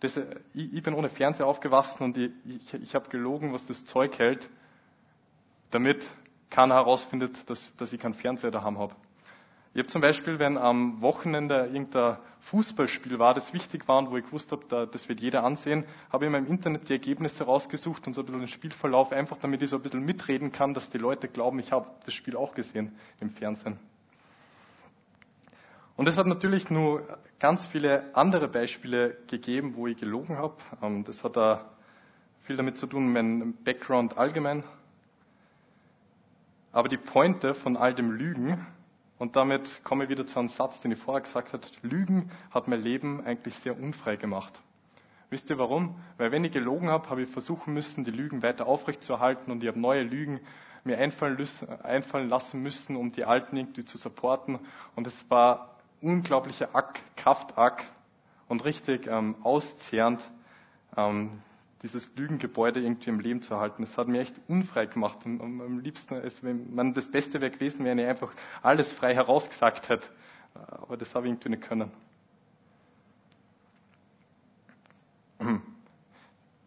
[0.00, 0.16] Das,
[0.52, 4.18] ich, ich bin ohne Fernseher aufgewachsen und ich, ich, ich habe gelogen, was das Zeug
[4.18, 4.50] hält,
[5.70, 6.06] damit
[6.50, 8.94] keiner herausfindet, dass, dass ich keinen Fernseher daheim habe.
[9.74, 14.16] Ich habe zum Beispiel, wenn am Wochenende irgendein Fußballspiel war, das wichtig war und wo
[14.16, 17.42] ich gewusst habe, da, das wird jeder ansehen, habe ich in meinem Internet die Ergebnisse
[17.42, 20.74] rausgesucht und so ein bisschen den Spielverlauf, einfach damit ich so ein bisschen mitreden kann,
[20.74, 23.80] dass die Leute glauben, ich habe das Spiel auch gesehen im Fernsehen.
[25.96, 30.54] Und es hat natürlich nur ganz viele andere Beispiele gegeben, wo ich gelogen habe.
[30.82, 31.68] Ähm, das hat da
[32.42, 34.62] viel damit zu tun, mein Background allgemein.
[36.70, 38.64] Aber die Pointe von all dem Lügen
[39.24, 41.66] und damit komme ich wieder zu einem Satz, den ich vorher gesagt habe.
[41.80, 44.52] Lügen hat mein Leben eigentlich sehr unfrei gemacht.
[45.30, 45.96] Wisst ihr warum?
[46.18, 49.68] Weil wenn ich gelogen habe, habe ich versuchen müssen, die Lügen weiter aufrechtzuerhalten und ich
[49.68, 50.40] habe neue Lügen
[50.84, 54.58] mir einfallen lassen müssen, um die alten irgendwie zu supporten.
[54.94, 57.82] Und es war unglaublicher Ack, Kraftack
[58.48, 60.30] und richtig ähm, auszehrend,
[60.98, 61.40] ähm,
[61.84, 63.82] dieses Lügengebäude irgendwie im Leben zu erhalten.
[63.82, 65.18] Das hat mir echt unfrei gemacht.
[65.24, 69.14] Und am liebsten, es, wenn man das Beste wäre gewesen, wenn ich einfach alles frei
[69.14, 70.08] herausgesagt hätte.
[70.54, 71.90] Aber das habe ich irgendwie nicht können.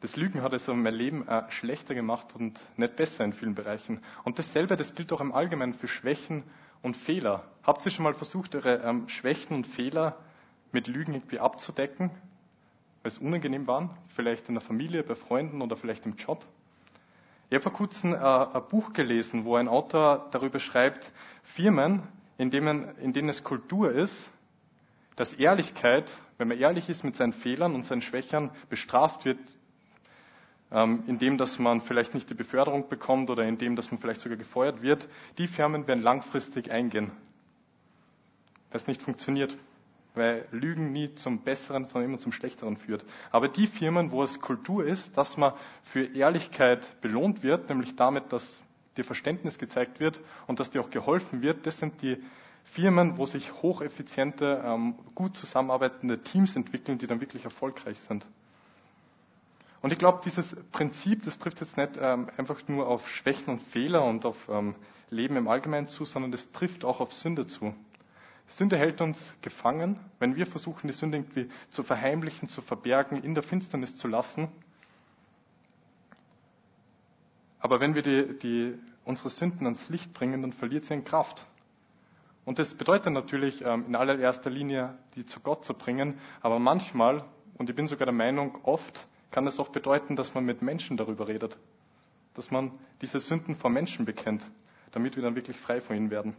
[0.02, 4.02] Das Lügen hat also mein Leben äh, schlechter gemacht und nicht besser in vielen Bereichen.
[4.24, 6.44] Und dasselbe, das gilt auch im Allgemeinen für Schwächen
[6.84, 7.44] und Fehler.
[7.64, 10.18] Habt ihr schon mal versucht, eure ähm, Schwächen und Fehler
[10.72, 12.12] mit Lügen irgendwie abzudecken?
[13.08, 16.46] Es unangenehm waren, vielleicht in der Familie, bei Freunden oder vielleicht im Job.
[17.50, 21.12] Ich habe vor kurzem äh, ein Buch gelesen, wo ein Autor darüber schreibt,
[21.56, 22.04] Firmen,
[22.38, 24.30] in denen, in denen es Kultur ist,
[25.16, 29.40] dass Ehrlichkeit, wenn man ehrlich ist mit seinen Fehlern und seinen Schwächern, bestraft wird,
[30.72, 34.38] ähm, indem dass man vielleicht nicht die Beförderung bekommt oder indem dass man vielleicht sogar
[34.38, 37.12] gefeuert wird, die Firmen werden langfristig eingehen,
[38.70, 39.58] weil es nicht funktioniert
[40.18, 43.06] weil Lügen nie zum Besseren, sondern immer zum Schlechteren führt.
[43.32, 45.54] Aber die Firmen, wo es Kultur ist, dass man
[45.84, 48.60] für Ehrlichkeit belohnt wird, nämlich damit, dass
[48.98, 52.18] dir Verständnis gezeigt wird und dass dir auch geholfen wird, das sind die
[52.74, 58.26] Firmen, wo sich hocheffiziente, ähm, gut zusammenarbeitende Teams entwickeln, die dann wirklich erfolgreich sind.
[59.82, 63.64] Und ich glaube, dieses Prinzip, das trifft jetzt nicht ähm, einfach nur auf Schwächen und
[63.64, 64.76] Fehler und auf ähm,
[65.10, 67.74] Leben im Allgemeinen zu, sondern das trifft auch auf Sünde zu.
[68.48, 70.00] Sünde hält uns gefangen.
[70.20, 74.50] Wenn wir versuchen, die Sünde irgendwie zu verheimlichen, zu verbergen, in der Finsternis zu lassen.
[77.60, 81.46] Aber wenn wir die, die, unsere Sünden ans Licht bringen, dann verliert sie an Kraft.
[82.46, 86.18] Und das bedeutet natürlich ähm, in allererster Linie, die zu Gott zu bringen.
[86.42, 87.26] Aber manchmal,
[87.58, 90.96] und ich bin sogar der Meinung, oft kann es auch bedeuten, dass man mit Menschen
[90.96, 91.58] darüber redet.
[92.36, 94.48] Dass man diese Sünden vor Menschen bekennt,
[94.92, 96.38] damit wir dann wirklich frei von ihnen werden.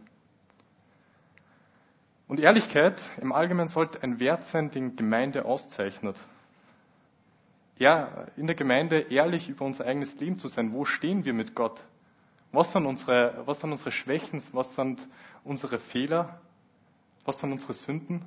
[2.28, 6.22] Und Ehrlichkeit im Allgemeinen sollte ein Wert sein, den Gemeinde auszeichnet.
[7.78, 10.72] Ja, in der Gemeinde ehrlich über unser eigenes Leben zu sein.
[10.72, 11.82] Wo stehen wir mit Gott?
[12.52, 14.42] Was sind unsere, was sind unsere Schwächen?
[14.52, 15.06] Was sind
[15.42, 16.40] unsere Fehler?
[17.24, 18.22] Was sind unsere Sünden?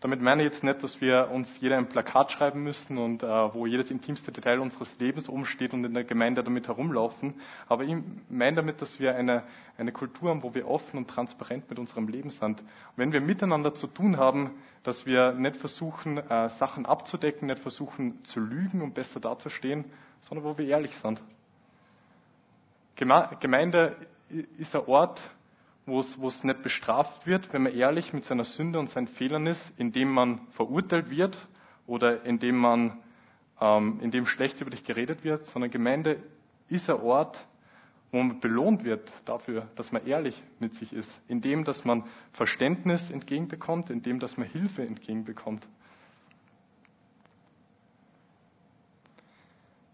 [0.00, 3.26] Damit meine ich jetzt nicht, dass wir uns jeder ein Plakat schreiben müssen und äh,
[3.26, 7.34] wo jedes intimste Detail unseres Lebens oben steht und in der Gemeinde damit herumlaufen.
[7.68, 7.94] Aber ich
[8.30, 9.42] meine damit, dass wir eine,
[9.76, 12.62] eine Kultur haben, wo wir offen und transparent mit unserem Leben sind.
[12.96, 14.52] Wenn wir miteinander zu tun haben,
[14.84, 19.84] dass wir nicht versuchen, äh, Sachen abzudecken, nicht versuchen zu lügen, um besser dazustehen,
[20.20, 21.20] sondern wo wir ehrlich sind.
[22.96, 23.96] Gemeinde
[24.58, 25.22] ist ein Ort,
[25.90, 29.72] wo es, nicht bestraft wird, wenn man ehrlich mit seiner Sünde und seinen Fehlern ist,
[29.76, 31.48] indem man verurteilt wird
[31.86, 32.98] oder indem man,
[33.60, 36.22] ähm, indem schlecht über dich geredet wird, sondern Gemeinde
[36.68, 37.44] ist ein Ort,
[38.12, 43.10] wo man belohnt wird dafür, dass man ehrlich mit sich ist, indem, dass man Verständnis
[43.10, 45.66] entgegenbekommt, indem, dass man Hilfe entgegenbekommt.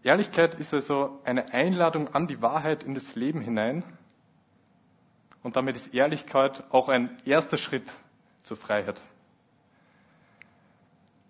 [0.03, 3.83] Ehrlichkeit ist also eine Einladung an die Wahrheit in das Leben hinein,
[5.43, 7.85] und damit ist Ehrlichkeit auch ein erster Schritt
[8.43, 9.01] zur Freiheit.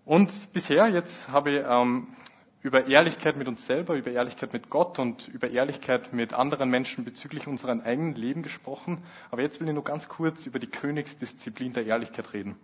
[0.04, 2.08] Und bisher, jetzt habe ich ähm,
[2.62, 7.04] über Ehrlichkeit mit uns selber, über Ehrlichkeit mit Gott und über Ehrlichkeit mit anderen Menschen
[7.04, 9.02] bezüglich unserem eigenen Leben gesprochen.
[9.30, 12.56] Aber jetzt will ich nur ganz kurz über die Königsdisziplin der Ehrlichkeit reden.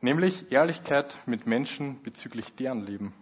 [0.00, 3.12] Nämlich Ehrlichkeit mit Menschen bezüglich deren Leben.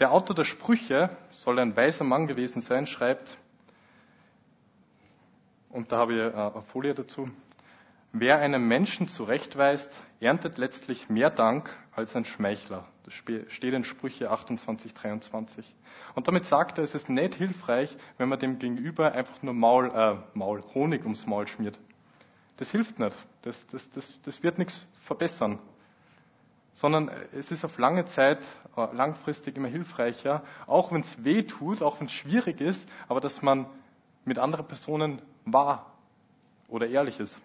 [0.00, 3.38] Der Autor der Sprüche soll ein weiser Mann gewesen sein, schreibt,
[5.74, 7.28] und da habe ich äh, eine Folie dazu.
[8.12, 12.86] Wer einen Menschen zurechtweist, erntet letztlich mehr Dank als ein Schmeichler.
[13.02, 15.74] Das steht in Sprüche 28, 23.
[16.14, 19.90] Und damit sagt er, es ist nicht hilfreich, wenn man dem Gegenüber einfach nur Maul,
[19.90, 21.76] äh, Maul, Honig ums Maul schmiert.
[22.56, 23.18] Das hilft nicht.
[23.42, 25.58] Das, das, das, das wird nichts verbessern.
[26.72, 31.82] Sondern es ist auf lange Zeit, äh, langfristig immer hilfreicher, auch wenn es weh tut,
[31.82, 33.66] auch wenn es schwierig ist, aber dass man
[34.24, 35.92] mit anderen Personen wahr
[36.68, 37.38] oder ehrlich ist.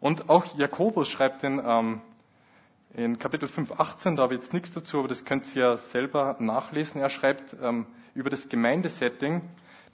[0.00, 2.00] Und auch Jakobus schreibt in, ähm,
[2.94, 5.76] in Kapitel 5, 18, da habe ich jetzt nichts dazu, aber das könnt ihr ja
[5.76, 7.00] selber nachlesen.
[7.00, 9.42] Er schreibt ähm, über das Gemeindesetting,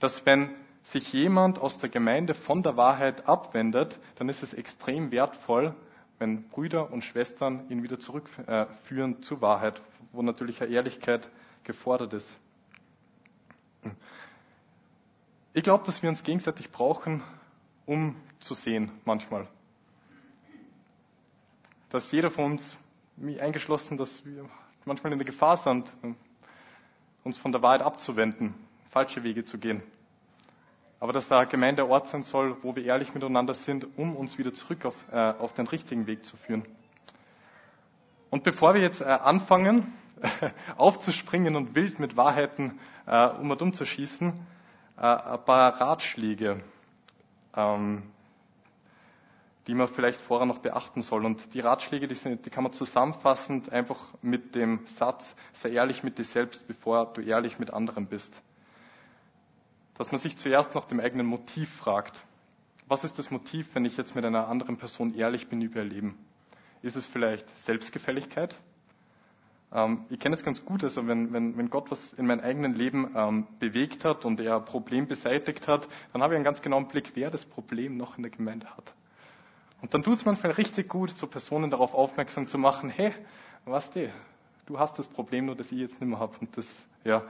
[0.01, 5.11] dass wenn sich jemand aus der Gemeinde von der Wahrheit abwendet, dann ist es extrem
[5.11, 5.75] wertvoll,
[6.19, 11.29] wenn Brüder und Schwestern ihn wieder zurückführen zur Wahrheit, wo natürlich eine Ehrlichkeit
[11.65, 12.37] gefordert ist.
[15.59, 17.21] Ich glaube, dass wir uns gegenseitig brauchen,
[17.85, 19.49] um zu sehen manchmal.
[21.91, 22.77] Dass jeder von uns,
[23.17, 24.49] mich eingeschlossen, dass wir
[24.85, 25.91] manchmal in der Gefahr sind,
[27.25, 28.55] uns von der Wahrheit abzuwenden,
[28.91, 29.83] falsche Wege zu gehen.
[31.01, 34.53] Aber dass da Gemeinde Ort sein soll, wo wir ehrlich miteinander sind, um uns wieder
[34.53, 36.65] zurück auf, äh, auf den richtigen Weg zu führen.
[38.31, 39.93] Und bevor wir jetzt äh, anfangen,
[40.77, 44.47] aufzuspringen und wild mit Wahrheiten äh, um und um zu schießen,
[44.99, 46.61] äh, ein paar Ratschläge,
[47.55, 48.03] ähm,
[49.67, 51.25] die man vielleicht vorher noch beachten soll.
[51.25, 56.03] Und die Ratschläge, die, sind, die kann man zusammenfassend einfach mit dem Satz, sei ehrlich
[56.03, 58.33] mit dir selbst, bevor du ehrlich mit anderen bist.
[59.97, 62.21] Dass man sich zuerst nach dem eigenen Motiv fragt.
[62.87, 65.85] Was ist das Motiv, wenn ich jetzt mit einer anderen Person ehrlich bin über ihr
[65.85, 66.19] Leben?
[66.81, 68.57] Ist es vielleicht Selbstgefälligkeit?
[69.73, 72.75] Ähm, ich kenne es ganz gut, also wenn, wenn, wenn Gott was in meinem eigenen
[72.75, 76.63] Leben ähm, bewegt hat und er ein Problem beseitigt hat, dann habe ich einen ganz
[76.63, 78.95] genauen Blick, wer das Problem noch in der Gemeinde hat.
[79.81, 83.13] Und dann tut es manchmal richtig gut, so Personen darauf aufmerksam zu machen, hey,
[83.65, 84.11] was du,
[84.67, 86.37] du hast das Problem nur, das ich jetzt nicht mehr habe.
[86.41, 86.67] Und das,
[87.05, 87.23] ja,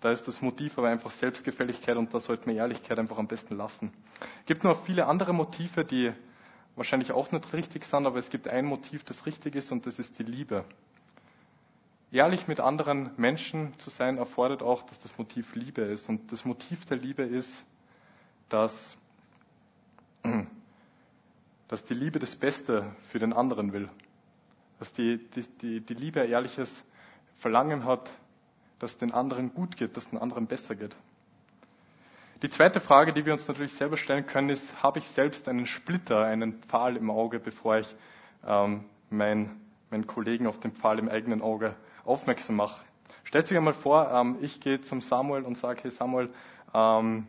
[0.00, 3.56] da ist das Motiv aber einfach Selbstgefälligkeit und da sollte man Ehrlichkeit einfach am besten
[3.56, 3.92] lassen.
[4.40, 6.12] Es gibt noch viele andere Motive, die
[6.76, 9.98] wahrscheinlich auch nicht richtig sind, aber es gibt ein Motiv, das richtig ist und das
[9.98, 10.64] ist die Liebe.
[12.10, 16.08] ehrlich mit anderen Menschen zu sein, erfordert auch, dass das Motiv Liebe ist.
[16.08, 17.50] Und das Motiv der Liebe ist,
[18.48, 18.96] dass,
[21.68, 23.88] dass die Liebe das Beste für den anderen will.
[24.78, 26.82] Dass die, die, die, die Liebe ein ehrliches
[27.40, 28.10] Verlangen hat,
[28.78, 30.94] dass den anderen gut geht, dass den anderen besser geht.
[32.42, 35.64] Die zweite Frage, die wir uns natürlich selber stellen können, ist, habe ich selbst einen
[35.64, 37.86] Splitter, einen Pfahl im Auge, bevor ich
[38.44, 42.84] ähm, mein, meinen Kollegen auf den Pfahl im eigenen Auge aufmerksam mache?
[43.22, 46.30] Stellt sich einmal vor, ähm, ich gehe zum Samuel und sage, hey Samuel,
[46.74, 47.28] ähm,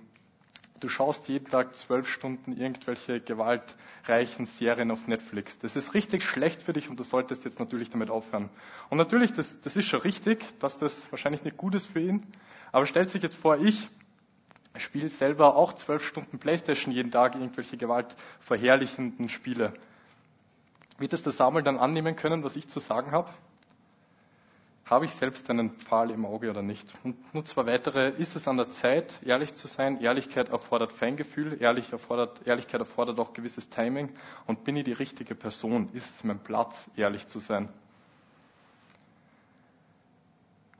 [0.80, 5.60] du schaust jeden Tag zwölf Stunden irgendwelche gewaltreichen Serien auf Netflix.
[5.60, 8.50] Das ist richtig schlecht für dich und du solltest jetzt natürlich damit aufhören.
[8.90, 12.26] Und natürlich, das, das ist schon richtig, dass das wahrscheinlich nicht gut ist für ihn.
[12.72, 13.88] Aber stellt sich jetzt vor, ich
[14.78, 19.74] spiele selber auch zwölf Stunden Playstation jeden Tag, irgendwelche gewaltverherrlichenden Spiele.
[20.98, 23.30] Wird es der Samuel dann annehmen können, was ich zu sagen habe?
[24.86, 26.94] Habe ich selbst einen Pfahl im Auge oder nicht?
[27.04, 28.10] Und nur zwei weitere.
[28.10, 30.00] Ist es an der Zeit, ehrlich zu sein?
[30.02, 31.58] Ehrlichkeit erfordert Feingefühl.
[31.62, 34.10] Ehrlich erfordert, Ehrlichkeit erfordert auch gewisses Timing.
[34.46, 35.90] Und bin ich die richtige Person?
[35.94, 37.70] Ist es mein Platz, ehrlich zu sein?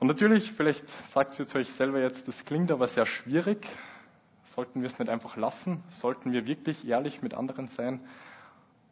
[0.04, 3.66] Und natürlich, vielleicht sagt ihr zu euch selber jetzt, das klingt aber sehr schwierig.
[4.44, 5.82] Sollten wir es nicht einfach lassen?
[5.88, 8.02] Sollten wir wirklich ehrlich mit anderen sein?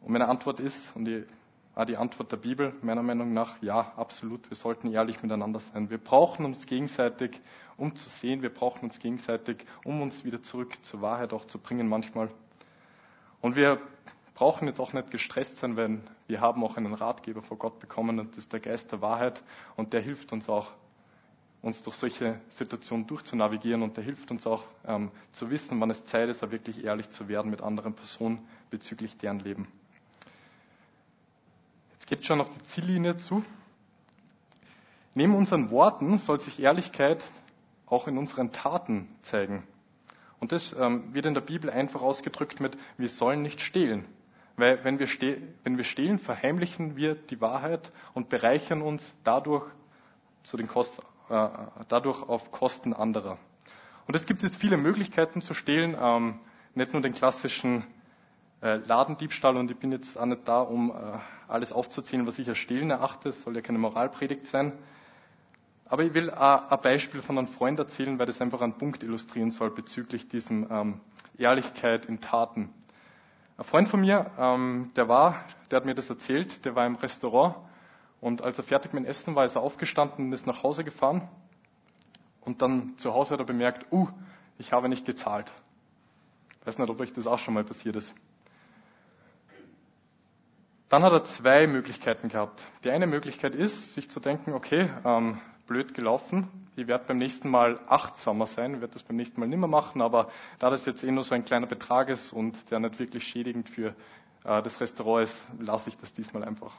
[0.00, 1.26] Und meine Antwort ist, und die,
[1.74, 4.48] ah, die Antwort der Bibel, meiner Meinung nach, ja, absolut.
[4.48, 5.90] Wir sollten ehrlich miteinander sein.
[5.90, 7.42] Wir brauchen uns gegenseitig,
[7.76, 8.40] um zu sehen.
[8.40, 12.30] Wir brauchen uns gegenseitig, um uns wieder zurück zur Wahrheit auch zu bringen manchmal.
[13.42, 13.82] Und wir
[14.32, 18.18] brauchen jetzt auch nicht gestresst sein, wenn wir haben auch einen Ratgeber vor Gott bekommen
[18.18, 19.42] und das ist der Geist der Wahrheit
[19.76, 20.68] und der hilft uns auch
[21.62, 26.04] uns durch solche Situationen durchzunavigieren und der hilft uns auch ähm, zu wissen, wann es
[26.06, 29.68] Zeit ist, wirklich ehrlich zu werden mit anderen Personen bezüglich deren Leben.
[31.92, 33.44] Jetzt geht schon auf die Ziellinie zu.
[35.14, 37.24] Neben unseren Worten soll sich Ehrlichkeit
[37.86, 39.62] auch in unseren Taten zeigen.
[40.40, 44.06] Und das ähm, wird in der Bibel einfach ausgedrückt mit, wir sollen nicht stehlen.
[44.56, 45.08] Weil wenn wir,
[45.62, 49.70] wenn wir stehlen, verheimlichen wir die Wahrheit und bereichern uns dadurch
[50.42, 53.38] zu den Kosten äh, dadurch auf Kosten anderer.
[54.06, 56.40] Und es gibt jetzt viele Möglichkeiten zu stehlen, ähm,
[56.74, 57.84] nicht nur den klassischen
[58.60, 60.94] äh, Ladendiebstahl und ich bin jetzt auch nicht da, um äh,
[61.48, 64.72] alles aufzuzählen, was ich als Stehlen erachte, es soll ja keine Moralpredigt sein.
[65.86, 69.50] Aber ich will ein Beispiel von einem Freund erzählen, weil das einfach einen Punkt illustrieren
[69.50, 71.00] soll bezüglich diesem ähm,
[71.36, 72.70] Ehrlichkeit in Taten.
[73.58, 76.94] Ein Freund von mir, ähm, der war, der hat mir das erzählt, der war im
[76.94, 77.56] Restaurant
[78.22, 80.84] und als er fertig mit dem Essen war, ist er aufgestanden und ist nach Hause
[80.84, 81.28] gefahren.
[82.40, 84.08] Und dann zu Hause hat er bemerkt, uh,
[84.58, 85.52] ich habe nicht gezahlt.
[86.64, 88.14] Weiß nicht, ob euch das auch schon mal passiert ist.
[90.88, 92.64] Dann hat er zwei Möglichkeiten gehabt.
[92.84, 97.50] Die eine Möglichkeit ist, sich zu denken, okay, ähm, blöd gelaufen, ich werde beim nächsten
[97.50, 100.28] Mal achtsamer sein, werde das beim nächsten Mal nimmer machen, aber
[100.60, 103.68] da das jetzt eh nur so ein kleiner Betrag ist und der nicht wirklich schädigend
[103.68, 103.96] für
[104.44, 106.72] äh, das Restaurant ist, lasse ich das diesmal einfach.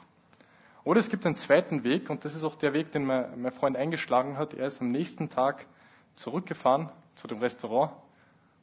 [0.84, 3.76] Oder es gibt einen zweiten Weg, und das ist auch der Weg, den mein, Freund
[3.76, 4.52] eingeschlagen hat.
[4.52, 5.66] Er ist am nächsten Tag
[6.14, 7.92] zurückgefahren zu dem Restaurant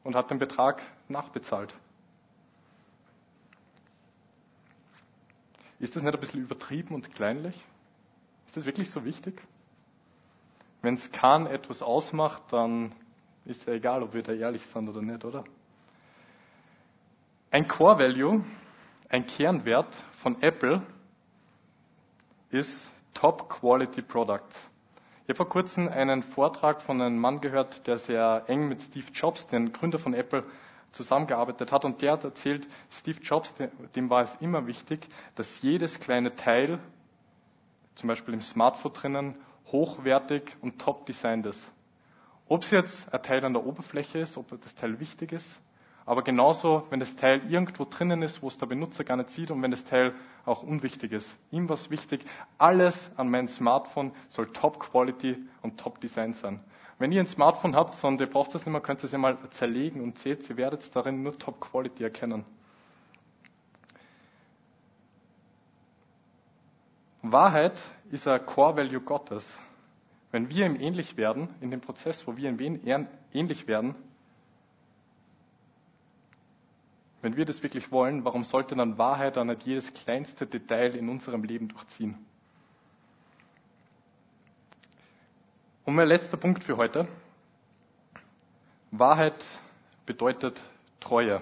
[0.03, 1.73] und hat den Betrag nachbezahlt.
[5.79, 7.55] Ist das nicht ein bisschen übertrieben und kleinlich?
[8.45, 9.41] Ist das wirklich so wichtig?
[10.83, 12.91] Wenn es Kahn etwas ausmacht, dann
[13.45, 15.43] ist ja egal, ob wir da ehrlich sind oder nicht, oder?
[17.49, 18.43] Ein Core Value,
[19.09, 20.83] ein Kernwert von Apple
[22.51, 24.69] ist Top Quality Products.
[25.23, 29.07] Ich habe vor kurzem einen Vortrag von einem Mann gehört, der sehr eng mit Steve
[29.13, 30.43] Jobs, den Gründer von Apple,
[30.91, 31.85] zusammengearbeitet hat.
[31.85, 33.53] Und der hat erzählt, Steve Jobs,
[33.95, 36.79] dem war es immer wichtig, dass jedes kleine Teil,
[37.95, 39.39] zum Beispiel im Smartphone drinnen,
[39.71, 41.65] hochwertig und top designt ist.
[42.47, 45.47] Ob es jetzt ein Teil an der Oberfläche ist, ob das Teil wichtig ist,
[46.05, 49.51] aber genauso, wenn das Teil irgendwo drinnen ist, wo es der Benutzer gar nicht sieht
[49.51, 50.13] und wenn das Teil
[50.45, 51.31] auch unwichtig ist.
[51.51, 52.25] Ihm war es wichtig,
[52.57, 56.59] alles an meinem Smartphone soll Top Quality und Top Design sein.
[56.97, 59.17] Wenn ihr ein Smartphone habt und ihr braucht das nicht mehr, könnt ihr es ja
[59.17, 62.45] mal zerlegen und seht, ihr werdet darin nur Top Quality erkennen.
[67.23, 69.45] Wahrheit ist ein Core Value Gottes.
[70.31, 72.79] Wenn wir ihm ähnlich werden, in dem Prozess, wo wir ihm
[73.33, 73.95] ähnlich werden,
[77.21, 81.07] Wenn wir das wirklich wollen, warum sollte dann Wahrheit dann nicht jedes kleinste Detail in
[81.07, 82.17] unserem Leben durchziehen?
[85.85, 87.07] Und mein letzter Punkt für heute.
[88.91, 89.45] Wahrheit
[90.05, 90.61] bedeutet
[90.99, 91.41] Treue.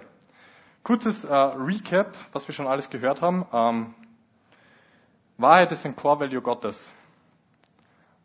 [0.84, 3.45] Kurzes äh, Recap, was wir schon alles gehört haben.
[3.51, 3.93] Ähm,
[5.38, 6.89] Wahrheit ist ein Core Value Gottes.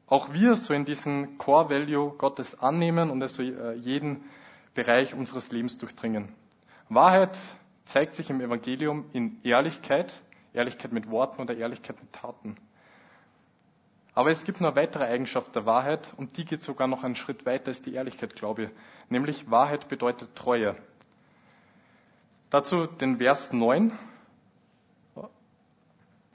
[0.06, 4.24] auch wir so in diesen Core Value Gottes annehmen und es so jeden
[4.74, 6.28] Bereich unseres Lebens durchdringen.
[6.88, 7.38] Wahrheit
[7.84, 10.20] zeigt sich im Evangelium in Ehrlichkeit,
[10.52, 12.56] Ehrlichkeit mit Worten oder Ehrlichkeit mit Taten.
[14.14, 17.16] Aber es gibt noch eine weitere Eigenschaft der Wahrheit und die geht sogar noch einen
[17.16, 18.70] Schritt weiter als die Ehrlichkeit, glaube ich.
[19.08, 20.76] Nämlich Wahrheit bedeutet Treue.
[22.50, 23.92] Dazu den Vers 9.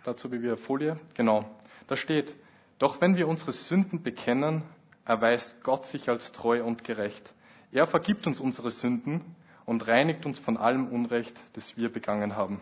[0.04, 1.00] Dazu wie wir Folie.
[1.14, 1.45] Genau.
[1.88, 2.36] Da steht,
[2.78, 4.64] doch wenn wir unsere Sünden bekennen,
[5.06, 7.34] erweist Gott sich als treu und gerecht.
[7.72, 9.36] Er vergibt uns unsere Sünden
[9.70, 12.59] und reinigt uns von allem Unrecht, das wir begangen haben.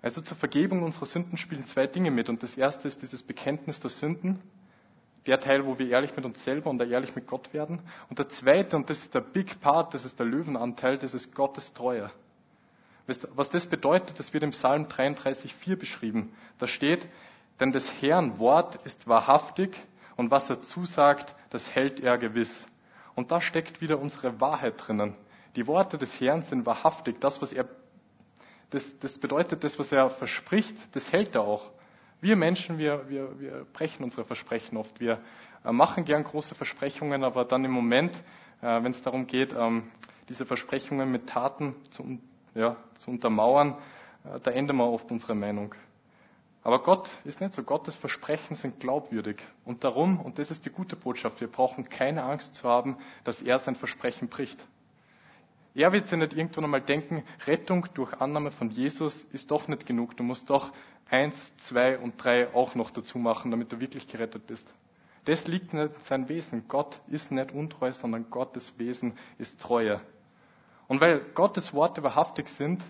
[0.00, 2.30] Also zur Vergebung unserer Sünden spielen zwei Dinge mit.
[2.30, 4.40] Und das erste ist dieses Bekenntnis der Sünden.
[5.26, 7.80] Der Teil, wo wir ehrlich mit uns selber und ehrlich mit Gott werden.
[8.08, 11.34] Und der zweite, und das ist der Big Part, das ist der Löwenanteil, das ist
[11.34, 12.10] Gottes Treue.
[13.34, 16.32] Was das bedeutet, das wird im Psalm 33,4 beschrieben.
[16.60, 17.06] Da steht,
[17.60, 19.76] denn des Herrn Wort ist wahrhaftig
[20.16, 22.66] und was er zusagt, das hält er gewiss.
[23.14, 25.14] Und da steckt wieder unsere Wahrheit drinnen.
[25.56, 27.20] Die Worte des Herrn sind wahrhaftig.
[27.20, 27.68] Das, was er
[28.72, 31.70] das, das bedeutet, das, was er verspricht, das hält er auch.
[32.20, 34.98] Wir Menschen, wir, wir, wir brechen unsere Versprechen oft.
[34.98, 35.20] Wir
[35.64, 38.16] äh, machen gern große Versprechungen, aber dann im Moment,
[38.62, 39.90] äh, wenn es darum geht, ähm,
[40.28, 42.18] diese Versprechungen mit Taten zu,
[42.54, 43.76] ja, zu untermauern,
[44.24, 45.74] äh, da ändern wir oft unsere Meinung.
[46.62, 47.62] Aber Gott ist nicht so.
[47.64, 49.42] Gottes Versprechen sind glaubwürdig.
[49.64, 53.42] Und darum, und das ist die gute Botschaft, wir brauchen keine Angst zu haben, dass
[53.42, 54.64] er sein Versprechen bricht.
[55.74, 59.86] Er wird sich nicht irgendwann einmal denken, Rettung durch Annahme von Jesus ist doch nicht
[59.86, 60.16] genug.
[60.16, 60.70] Du musst doch
[61.08, 64.66] eins, zwei und drei auch noch dazu machen, damit du wirklich gerettet bist.
[65.24, 66.64] Das liegt nicht in seinem Wesen.
[66.68, 70.00] Gott ist nicht untreu, sondern Gottes Wesen ist Treue.
[70.88, 72.82] Und weil Gottes Worte wahrhaftig sind,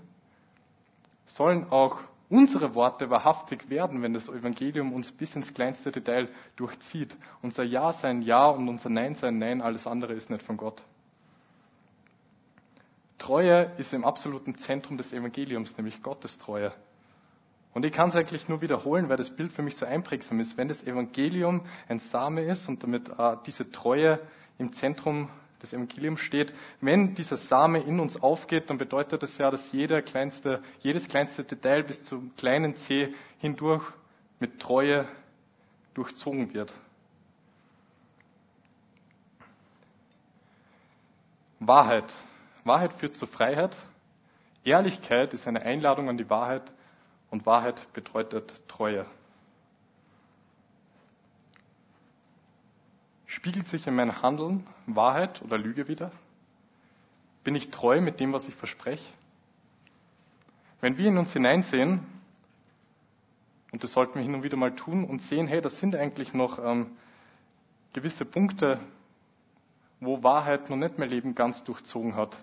[1.27, 7.15] sollen auch unsere Worte wahrhaftig werden, wenn das Evangelium uns bis ins kleinste Detail durchzieht.
[7.43, 10.83] Unser Ja sein Ja und unser Nein sein Nein, alles andere ist nicht von Gott.
[13.23, 16.73] Treue ist im absoluten Zentrum des Evangeliums, nämlich Gottes Treue.
[17.73, 20.57] Und ich kann es eigentlich nur wiederholen, weil das Bild für mich so einprägsam ist.
[20.57, 24.19] Wenn das Evangelium ein Same ist und damit äh, diese Treue
[24.59, 25.31] im Zentrum
[25.63, 30.03] des Evangeliums steht, wenn dieser Same in uns aufgeht, dann bedeutet das ja, dass jeder
[30.03, 33.85] kleinste, jedes kleinste Detail bis zum kleinen C hindurch
[34.41, 35.07] mit Treue
[35.95, 36.75] durchzogen wird.
[41.61, 42.13] Wahrheit.
[42.65, 43.77] Wahrheit führt zur Freiheit.
[44.65, 46.73] Ehrlichkeit ist eine Einladung an die Wahrheit
[47.31, 49.07] und Wahrheit bedeutet Treue.
[53.27, 56.13] Spiegelt sich in meinem Handeln Wahrheit oder Lüge wieder?
[57.45, 59.11] Bin ich treu mit dem, was ich verspreche?
[60.81, 62.07] Wenn wir in uns hineinsehen,
[63.73, 66.35] und das sollten wir hin und wieder mal tun, und sehen, hey, das sind eigentlich
[66.35, 66.97] noch ähm,
[67.95, 68.79] gewisse Punkte,
[69.99, 72.37] wo Wahrheit noch nicht mein Leben ganz durchzogen hat,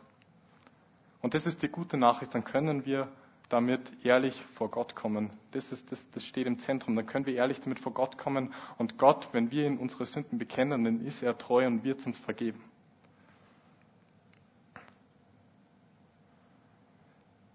[1.21, 3.09] und das ist die gute Nachricht, dann können wir
[3.49, 5.31] damit ehrlich vor Gott kommen.
[5.51, 6.95] Das, ist, das, das steht im Zentrum.
[6.95, 8.53] Dann können wir ehrlich damit vor Gott kommen.
[8.77, 12.17] Und Gott, wenn wir in unsere Sünden bekennen, dann ist er treu und wird uns
[12.19, 12.61] vergeben.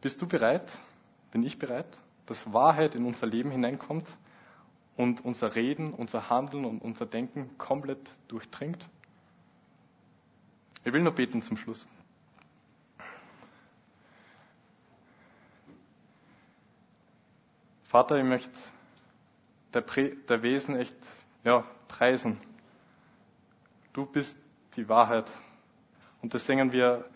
[0.00, 0.76] Bist du bereit?
[1.30, 4.06] Bin ich bereit, dass Wahrheit in unser Leben hineinkommt
[4.96, 8.86] und unser Reden, unser Handeln und unser Denken komplett durchdringt?
[10.84, 11.86] Ich will nur beten zum Schluss.
[17.94, 18.50] Vater, ich möchte
[19.72, 20.96] der, der Wesen echt
[21.44, 22.40] ja, preisen.
[23.92, 24.36] Du bist
[24.74, 25.30] die Wahrheit.
[26.20, 27.08] Und das singen wir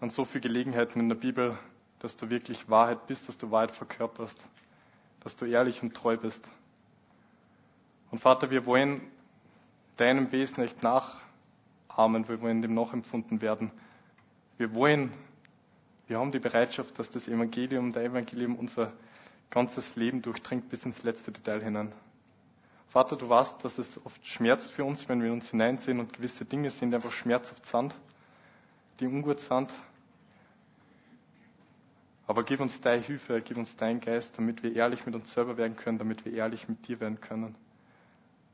[0.00, 1.56] an so vielen Gelegenheiten in der Bibel,
[2.00, 4.44] dass du wirklich Wahrheit bist, dass du Wahrheit verkörperst,
[5.20, 6.50] dass du ehrlich und treu bist.
[8.10, 9.02] Und Vater, wir wollen
[9.96, 13.70] deinem Wesen echt nachahmen, wir wollen dem nachempfunden werden.
[14.58, 15.12] Wir wollen,
[16.08, 18.92] wir haben die Bereitschaft, dass das Evangelium, der Evangelium unser
[19.50, 21.92] ganzes Leben durchdringt bis ins letzte Detail hinein.
[22.88, 26.44] Vater, du weißt, dass es oft schmerzt für uns, wenn wir uns hineinsehen und gewisse
[26.44, 27.94] Dinge sind, die einfach schmerzhaft sind,
[29.00, 29.72] die ungut sind.
[32.26, 35.56] Aber gib uns deine Hilfe, gib uns deinen Geist, damit wir ehrlich mit uns selber
[35.56, 37.54] werden können, damit wir ehrlich mit dir werden können.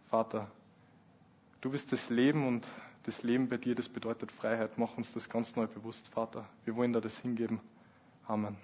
[0.08, 0.50] Vater,
[1.60, 2.66] du bist das Leben und
[3.04, 4.76] das Leben bei dir, das bedeutet Freiheit.
[4.76, 6.48] Mach uns das ganz neu bewusst, Vater.
[6.64, 7.60] Wir wollen da das hingeben.
[8.26, 8.56] Amen.